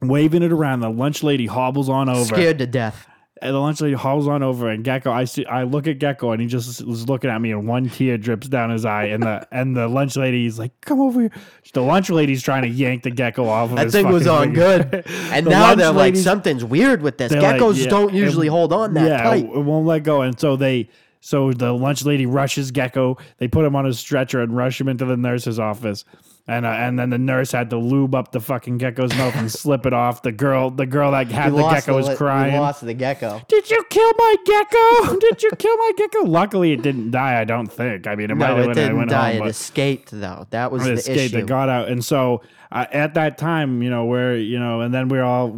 waving 0.00 0.42
it 0.42 0.52
around 0.52 0.80
the 0.80 0.90
lunch 0.90 1.22
lady 1.22 1.46
hobbles 1.46 1.88
on 1.88 2.08
over 2.08 2.24
Scared 2.34 2.58
to 2.58 2.66
death. 2.66 3.06
and 3.40 3.54
the 3.54 3.58
lunch 3.60 3.80
lady 3.80 3.94
hobbles 3.94 4.26
on 4.26 4.42
over 4.42 4.68
and 4.68 4.82
gecko 4.82 5.12
i 5.12 5.24
see 5.24 5.46
i 5.46 5.62
look 5.62 5.86
at 5.86 5.98
gecko 6.00 6.32
and 6.32 6.40
he 6.40 6.48
just 6.48 6.84
was 6.84 7.08
looking 7.08 7.30
at 7.30 7.40
me 7.40 7.52
and 7.52 7.68
one 7.68 7.88
tear 7.88 8.18
drips 8.18 8.48
down 8.48 8.70
his 8.70 8.84
eye 8.84 9.04
and 9.04 9.22
the 9.22 9.46
and 9.52 9.76
the 9.76 9.86
lunch 9.86 10.16
lady, 10.16 10.38
lady's 10.38 10.58
like 10.58 10.72
come 10.80 11.00
over 11.00 11.20
here 11.20 11.30
the 11.74 11.80
lunch 11.80 12.10
lady's 12.10 12.42
trying 12.42 12.62
to 12.62 12.68
yank 12.68 13.04
the 13.04 13.10
gecko 13.10 13.46
off 13.46 13.70
of 13.70 13.76
That 13.76 13.90
thing 13.92 14.08
was 14.08 14.26
on 14.26 14.46
finger. 14.54 14.60
good, 14.84 15.04
and 15.30 15.46
The 15.46 15.50
now 15.50 15.74
they're 15.76 15.92
like 15.92 16.16
something's 16.16 16.64
weird 16.64 17.00
with 17.02 17.18
this. 17.18 17.30
They're 17.30 17.40
like, 17.40 17.60
Geckos 17.60 17.78
yeah, 17.84 17.88
don't 17.88 18.12
it- 18.12 18.16
usually 18.18 18.48
hold 18.48 18.72
on 18.72 18.94
that 18.94 19.06
yeah, 19.08 19.22
tight. 19.22 19.44
it 19.44 19.58
won't 19.64 19.86
let 19.86 20.02
go. 20.02 20.22
And 20.22 20.38
so 20.38 20.56
they, 20.56 20.88
so 21.24 21.52
the 21.52 21.72
lunch 21.72 22.04
lady 22.04 22.26
rushes 22.26 22.72
Gecko. 22.72 23.16
They 23.38 23.46
put 23.46 23.64
him 23.64 23.76
on 23.76 23.86
a 23.86 23.92
stretcher 23.92 24.40
and 24.42 24.54
rush 24.56 24.80
him 24.80 24.88
into 24.88 25.04
the 25.04 25.16
nurse's 25.16 25.58
office. 25.60 26.04
And 26.48 26.66
uh, 26.66 26.70
and 26.70 26.98
then 26.98 27.10
the 27.10 27.18
nurse 27.18 27.52
had 27.52 27.70
to 27.70 27.78
lube 27.78 28.16
up 28.16 28.32
the 28.32 28.40
fucking 28.40 28.78
gecko's 28.78 29.14
mouth 29.16 29.36
and 29.36 29.48
slip 29.48 29.86
it 29.86 29.92
off. 29.92 30.22
The 30.22 30.32
girl, 30.32 30.70
the 30.70 30.86
girl 30.86 31.12
that 31.12 31.28
had 31.30 31.52
We 31.52 31.62
the 31.62 31.70
gecko 31.70 31.94
was 31.94 32.06
li- 32.08 32.14
we 32.14 32.16
crying. 32.16 32.56
lost 32.56 32.84
the 32.84 32.94
gecko. 32.94 33.40
Did 33.46 33.70
you 33.70 33.80
kill 33.88 34.12
my 34.18 34.36
gecko? 34.44 35.16
Did 35.20 35.40
you 35.44 35.50
kill 35.56 35.76
my 35.76 35.92
gecko? 35.96 36.24
Luckily, 36.24 36.72
it 36.72 36.82
didn't 36.82 37.12
die. 37.12 37.40
I 37.40 37.44
don't 37.44 37.68
think. 37.70 38.08
I 38.08 38.16
mean, 38.16 38.32
it 38.32 38.34
might 38.34 38.48
No, 38.48 38.56
have 38.56 38.70
it 38.70 38.74
didn't 38.74 39.06
die. 39.06 39.34
home, 39.34 39.46
It 39.46 39.50
escaped 39.50 40.10
though. 40.10 40.48
That 40.50 40.72
was 40.72 40.82
it 40.84 40.86
the 40.86 40.92
escaped. 41.12 41.34
It 41.34 41.46
got 41.46 41.68
out, 41.68 41.86
and 41.88 42.04
so 42.04 42.42
uh, 42.72 42.86
at 42.90 43.14
that 43.14 43.38
time, 43.38 43.80
you 43.80 43.90
know, 43.90 44.06
where 44.06 44.36
you 44.36 44.58
know, 44.58 44.80
and 44.80 44.92
then 44.92 45.08
we're 45.08 45.22
all 45.22 45.56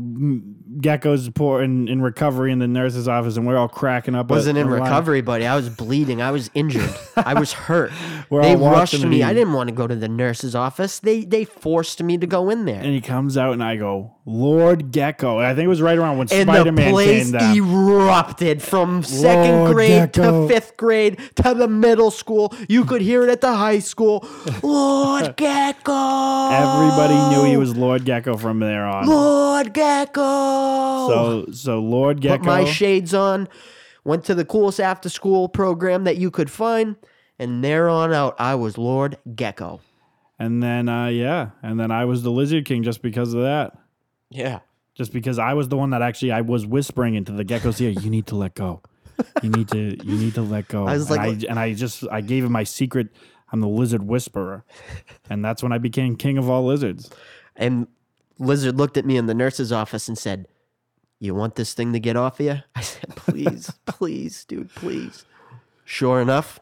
geckos 0.78 1.32
poor 1.34 1.62
in, 1.62 1.88
in 1.88 2.00
recovery 2.02 2.52
in 2.52 2.58
the 2.58 2.68
nurse's 2.68 3.08
office, 3.08 3.36
and 3.36 3.46
we're 3.46 3.56
all 3.56 3.68
cracking 3.68 4.14
up. 4.14 4.28
wasn't 4.30 4.58
at- 4.58 4.62
in 4.62 4.68
recovery, 4.68 5.20
buddy. 5.20 5.46
I 5.46 5.56
was 5.56 5.68
bleeding. 5.68 6.20
I 6.22 6.30
was 6.30 6.50
injured. 6.54 6.94
I 7.16 7.38
was 7.38 7.52
hurt. 7.52 7.92
We're 8.30 8.42
they 8.42 8.56
rushed 8.56 9.04
me. 9.04 9.22
I 9.22 9.32
didn't 9.34 9.52
want 9.52 9.68
to 9.68 9.74
go 9.74 9.86
to 9.86 9.94
the 9.96 10.08
nurse's 10.08 10.54
office. 10.54 10.98
They 10.98 11.24
they 11.24 11.44
forced 11.44 12.02
me 12.02 12.16
to 12.18 12.26
go 12.26 12.50
in 12.50 12.64
there. 12.64 12.80
And 12.80 12.92
he 12.94 13.00
comes 13.00 13.36
out, 13.36 13.52
and 13.52 13.62
I 13.62 13.76
go, 13.76 14.13
Lord 14.26 14.90
Gecko. 14.90 15.38
I 15.38 15.54
think 15.54 15.66
it 15.66 15.68
was 15.68 15.82
right 15.82 15.98
around 15.98 16.16
when 16.16 16.28
and 16.32 16.48
Spider 16.48 16.64
the 16.64 16.72
Man 16.72 16.92
place 16.92 17.24
came 17.24 17.32
down. 17.32 17.56
erupted 17.56 18.62
from 18.62 19.02
second 19.02 19.56
Lord 19.56 19.74
grade 19.74 20.12
Gecko. 20.12 20.48
to 20.48 20.54
fifth 20.54 20.76
grade 20.78 21.18
to 21.36 21.54
the 21.54 21.68
middle 21.68 22.10
school. 22.10 22.54
You 22.66 22.86
could 22.86 23.02
hear 23.02 23.22
it 23.22 23.28
at 23.28 23.42
the 23.42 23.54
high 23.54 23.80
school. 23.80 24.26
Lord 24.62 25.36
Gecko. 25.36 26.50
Everybody 26.50 27.36
knew 27.36 27.44
he 27.44 27.58
was 27.58 27.76
Lord 27.76 28.06
Gecko 28.06 28.38
from 28.38 28.60
there 28.60 28.86
on. 28.86 29.06
Lord 29.06 29.74
Gecko. 29.74 30.22
So, 31.08 31.46
so 31.52 31.78
Lord 31.80 32.22
Gecko. 32.22 32.38
put 32.38 32.46
my 32.46 32.64
shades 32.64 33.12
on. 33.12 33.46
Went 34.04 34.24
to 34.26 34.34
the 34.34 34.44
coolest 34.44 34.80
after 34.80 35.08
school 35.08 35.48
program 35.48 36.04
that 36.04 36.16
you 36.18 36.30
could 36.30 36.50
find, 36.50 36.96
and 37.38 37.64
there 37.64 37.88
on 37.88 38.12
out, 38.12 38.36
I 38.38 38.54
was 38.54 38.76
Lord 38.76 39.16
Gecko. 39.34 39.80
And 40.38 40.62
then, 40.62 40.88
uh, 40.88 41.06
yeah, 41.06 41.50
and 41.62 41.80
then 41.80 41.90
I 41.90 42.04
was 42.04 42.22
the 42.22 42.30
Lizard 42.30 42.66
King 42.66 42.82
just 42.82 43.00
because 43.00 43.32
of 43.32 43.42
that. 43.42 43.78
Yeah. 44.34 44.60
Just 44.94 45.12
because 45.12 45.38
I 45.38 45.54
was 45.54 45.68
the 45.68 45.76
one 45.76 45.90
that 45.90 46.02
actually 46.02 46.32
I 46.32 46.42
was 46.42 46.66
whispering 46.66 47.14
into 47.14 47.32
the 47.32 47.44
gecko's 47.44 47.80
ear, 47.80 47.90
"You 47.90 48.10
need 48.10 48.26
to 48.26 48.36
let 48.36 48.54
go. 48.54 48.82
You 49.42 49.48
need 49.48 49.68
to. 49.68 49.78
You 49.78 50.18
need 50.18 50.34
to 50.34 50.42
let 50.42 50.68
go." 50.68 50.86
I 50.86 50.94
was 50.94 51.10
and, 51.10 51.18
like- 51.18 51.44
I, 51.44 51.46
and 51.48 51.58
I 51.58 51.72
just 51.74 52.04
I 52.10 52.20
gave 52.20 52.44
him 52.44 52.52
my 52.52 52.64
secret. 52.64 53.08
I'm 53.52 53.60
the 53.60 53.68
lizard 53.68 54.02
whisperer, 54.02 54.64
and 55.30 55.44
that's 55.44 55.62
when 55.62 55.72
I 55.72 55.78
became 55.78 56.16
king 56.16 56.38
of 56.38 56.50
all 56.50 56.64
lizards. 56.66 57.10
And 57.56 57.86
Lizard 58.38 58.76
looked 58.76 58.96
at 58.96 59.04
me 59.04 59.16
in 59.16 59.26
the 59.26 59.34
nurse's 59.34 59.72
office 59.72 60.08
and 60.08 60.18
said, 60.18 60.48
You 61.20 61.34
want 61.34 61.54
this 61.54 61.74
thing 61.74 61.92
to 61.92 62.00
get 62.00 62.16
off 62.16 62.40
of 62.40 62.46
you? 62.46 62.56
I 62.74 62.80
said, 62.80 63.10
Please, 63.16 63.70
please, 63.86 64.44
dude, 64.44 64.74
please. 64.74 65.24
Sure 65.84 66.20
enough, 66.20 66.60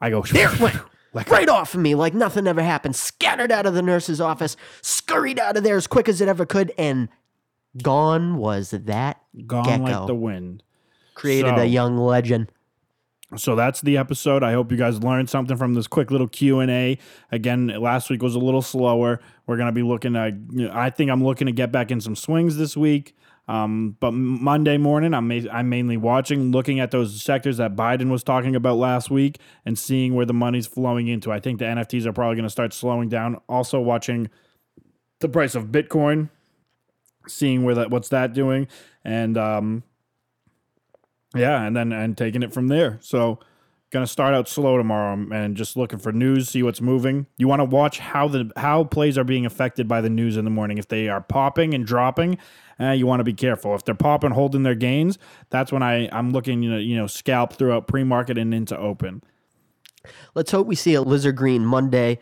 I 0.00 0.10
go. 0.10 0.22
there 0.22 0.52
it 0.52 0.60
went. 0.60 0.76
Right 1.28 1.48
off 1.48 1.74
of 1.74 1.80
me, 1.80 1.94
like 1.94 2.14
nothing 2.14 2.46
ever 2.46 2.62
happened. 2.62 2.94
Scattered 2.96 3.50
out 3.52 3.66
of 3.66 3.74
the 3.74 3.82
nurse's 3.82 4.20
office, 4.20 4.56
scurried 4.82 5.38
out 5.38 5.56
of 5.56 5.62
there 5.64 5.76
as 5.76 5.86
quick 5.86 6.08
as 6.08 6.20
it 6.20 6.28
ever 6.28 6.44
could, 6.46 6.72
and 6.76 7.08
gone 7.82 8.36
was 8.38 8.70
that 8.70 9.20
Gone 9.46 9.64
gecko. 9.64 9.82
like 9.82 10.06
the 10.06 10.14
wind. 10.14 10.62
Created 11.14 11.54
So- 11.56 11.62
a 11.62 11.64
young 11.64 11.96
legend. 11.98 12.50
So 13.36 13.56
that's 13.56 13.80
the 13.80 13.96
episode. 13.96 14.44
I 14.44 14.52
hope 14.52 14.70
you 14.70 14.78
guys 14.78 15.02
learned 15.02 15.28
something 15.28 15.56
from 15.56 15.74
this 15.74 15.88
quick 15.88 16.12
little 16.12 16.28
Q 16.28 16.60
and 16.60 16.70
A. 16.70 16.96
Again, 17.32 17.66
last 17.80 18.08
week 18.08 18.22
was 18.22 18.36
a 18.36 18.38
little 18.38 18.62
slower. 18.62 19.18
We're 19.46 19.56
gonna 19.56 19.72
be 19.72 19.82
looking 19.82 20.14
at. 20.14 20.34
I 20.72 20.90
think 20.90 21.10
I'm 21.10 21.24
looking 21.24 21.46
to 21.46 21.52
get 21.52 21.72
back 21.72 21.90
in 21.90 22.00
some 22.00 22.14
swings 22.14 22.56
this 22.56 22.76
week. 22.76 23.16
Um, 23.48 23.96
but 24.00 24.10
Monday 24.12 24.76
morning, 24.76 25.14
I'm 25.14 25.28
ma- 25.28 25.50
I'm 25.52 25.68
mainly 25.68 25.96
watching, 25.96 26.50
looking 26.50 26.80
at 26.80 26.90
those 26.90 27.22
sectors 27.22 27.58
that 27.58 27.76
Biden 27.76 28.10
was 28.10 28.24
talking 28.24 28.56
about 28.56 28.76
last 28.76 29.10
week, 29.10 29.38
and 29.64 29.78
seeing 29.78 30.14
where 30.14 30.26
the 30.26 30.34
money's 30.34 30.66
flowing 30.66 31.06
into. 31.06 31.30
I 31.30 31.38
think 31.38 31.60
the 31.60 31.64
NFTs 31.64 32.06
are 32.06 32.12
probably 32.12 32.36
gonna 32.36 32.50
start 32.50 32.72
slowing 32.72 33.08
down. 33.08 33.40
Also 33.48 33.80
watching 33.80 34.28
the 35.20 35.28
price 35.28 35.54
of 35.54 35.66
Bitcoin, 35.66 36.28
seeing 37.28 37.64
where 37.64 37.76
that 37.76 37.90
what's 37.90 38.08
that 38.08 38.32
doing, 38.32 38.66
and 39.04 39.38
um, 39.38 39.84
yeah, 41.34 41.62
and 41.62 41.76
then 41.76 41.92
and 41.92 42.16
taking 42.16 42.42
it 42.42 42.52
from 42.52 42.66
there. 42.66 42.98
So 43.00 43.38
gonna 43.90 44.06
start 44.06 44.34
out 44.34 44.48
slow 44.48 44.76
tomorrow 44.76 45.12
and 45.32 45.56
just 45.56 45.76
looking 45.76 45.98
for 45.98 46.12
news, 46.12 46.48
see 46.48 46.62
what's 46.62 46.80
moving. 46.80 47.26
You 47.38 47.48
want 47.48 47.60
to 47.60 47.64
watch 47.64 47.98
how 47.98 48.28
the 48.28 48.50
how 48.56 48.84
plays 48.84 49.16
are 49.16 49.24
being 49.24 49.46
affected 49.46 49.86
by 49.86 50.00
the 50.00 50.10
news 50.10 50.36
in 50.36 50.44
the 50.44 50.50
morning. 50.50 50.78
If 50.78 50.88
they 50.88 51.08
are 51.08 51.20
popping 51.20 51.74
and 51.74 51.86
dropping, 51.86 52.38
uh, 52.80 52.90
you 52.90 53.06
want 53.06 53.20
to 53.20 53.24
be 53.24 53.32
careful. 53.32 53.74
If 53.74 53.84
they're 53.84 53.94
popping, 53.94 54.32
holding 54.32 54.62
their 54.64 54.74
gains, 54.74 55.18
that's 55.50 55.72
when 55.72 55.82
I 55.82 56.08
I'm 56.12 56.32
looking 56.32 56.62
you 56.62 56.70
know 56.70 56.78
you 56.78 56.96
know 56.96 57.06
scalp 57.06 57.54
throughout 57.54 57.86
pre 57.86 58.04
market 58.04 58.38
and 58.38 58.52
into 58.52 58.76
open. 58.76 59.22
Let's 60.34 60.50
hope 60.50 60.66
we 60.66 60.76
see 60.76 60.94
a 60.94 61.02
lizard 61.02 61.36
green 61.36 61.64
Monday. 61.64 62.18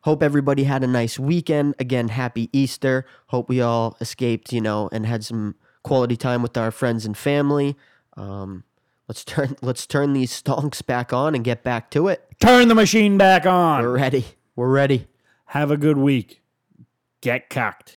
Hope 0.00 0.22
everybody 0.22 0.64
had 0.64 0.84
a 0.84 0.86
nice 0.86 1.18
weekend. 1.18 1.74
Again, 1.80 2.08
happy 2.08 2.48
Easter. 2.52 3.04
Hope 3.28 3.48
we 3.48 3.60
all 3.60 3.96
escaped, 4.00 4.52
you 4.52 4.60
know, 4.60 4.88
and 4.92 5.04
had 5.04 5.24
some 5.24 5.56
quality 5.82 6.16
time 6.16 6.42
with 6.42 6.56
our 6.56 6.70
friends 6.70 7.04
and 7.04 7.16
family. 7.16 7.76
Um, 8.16 8.62
let's 9.08 9.24
turn 9.24 9.56
let's 9.62 9.86
turn 9.86 10.12
these 10.12 10.30
stonks 10.30 10.84
back 10.84 11.12
on 11.12 11.34
and 11.34 11.44
get 11.44 11.62
back 11.62 11.90
to 11.92 12.08
it. 12.08 12.22
Turn 12.40 12.68
the 12.68 12.74
machine 12.74 13.18
back 13.18 13.46
on. 13.46 13.82
We're 13.82 13.90
ready. 13.90 14.24
We're 14.54 14.70
ready. 14.70 15.06
Have 15.46 15.70
a 15.70 15.76
good 15.76 15.98
week. 15.98 16.42
Get 17.20 17.50
cocked. 17.50 17.84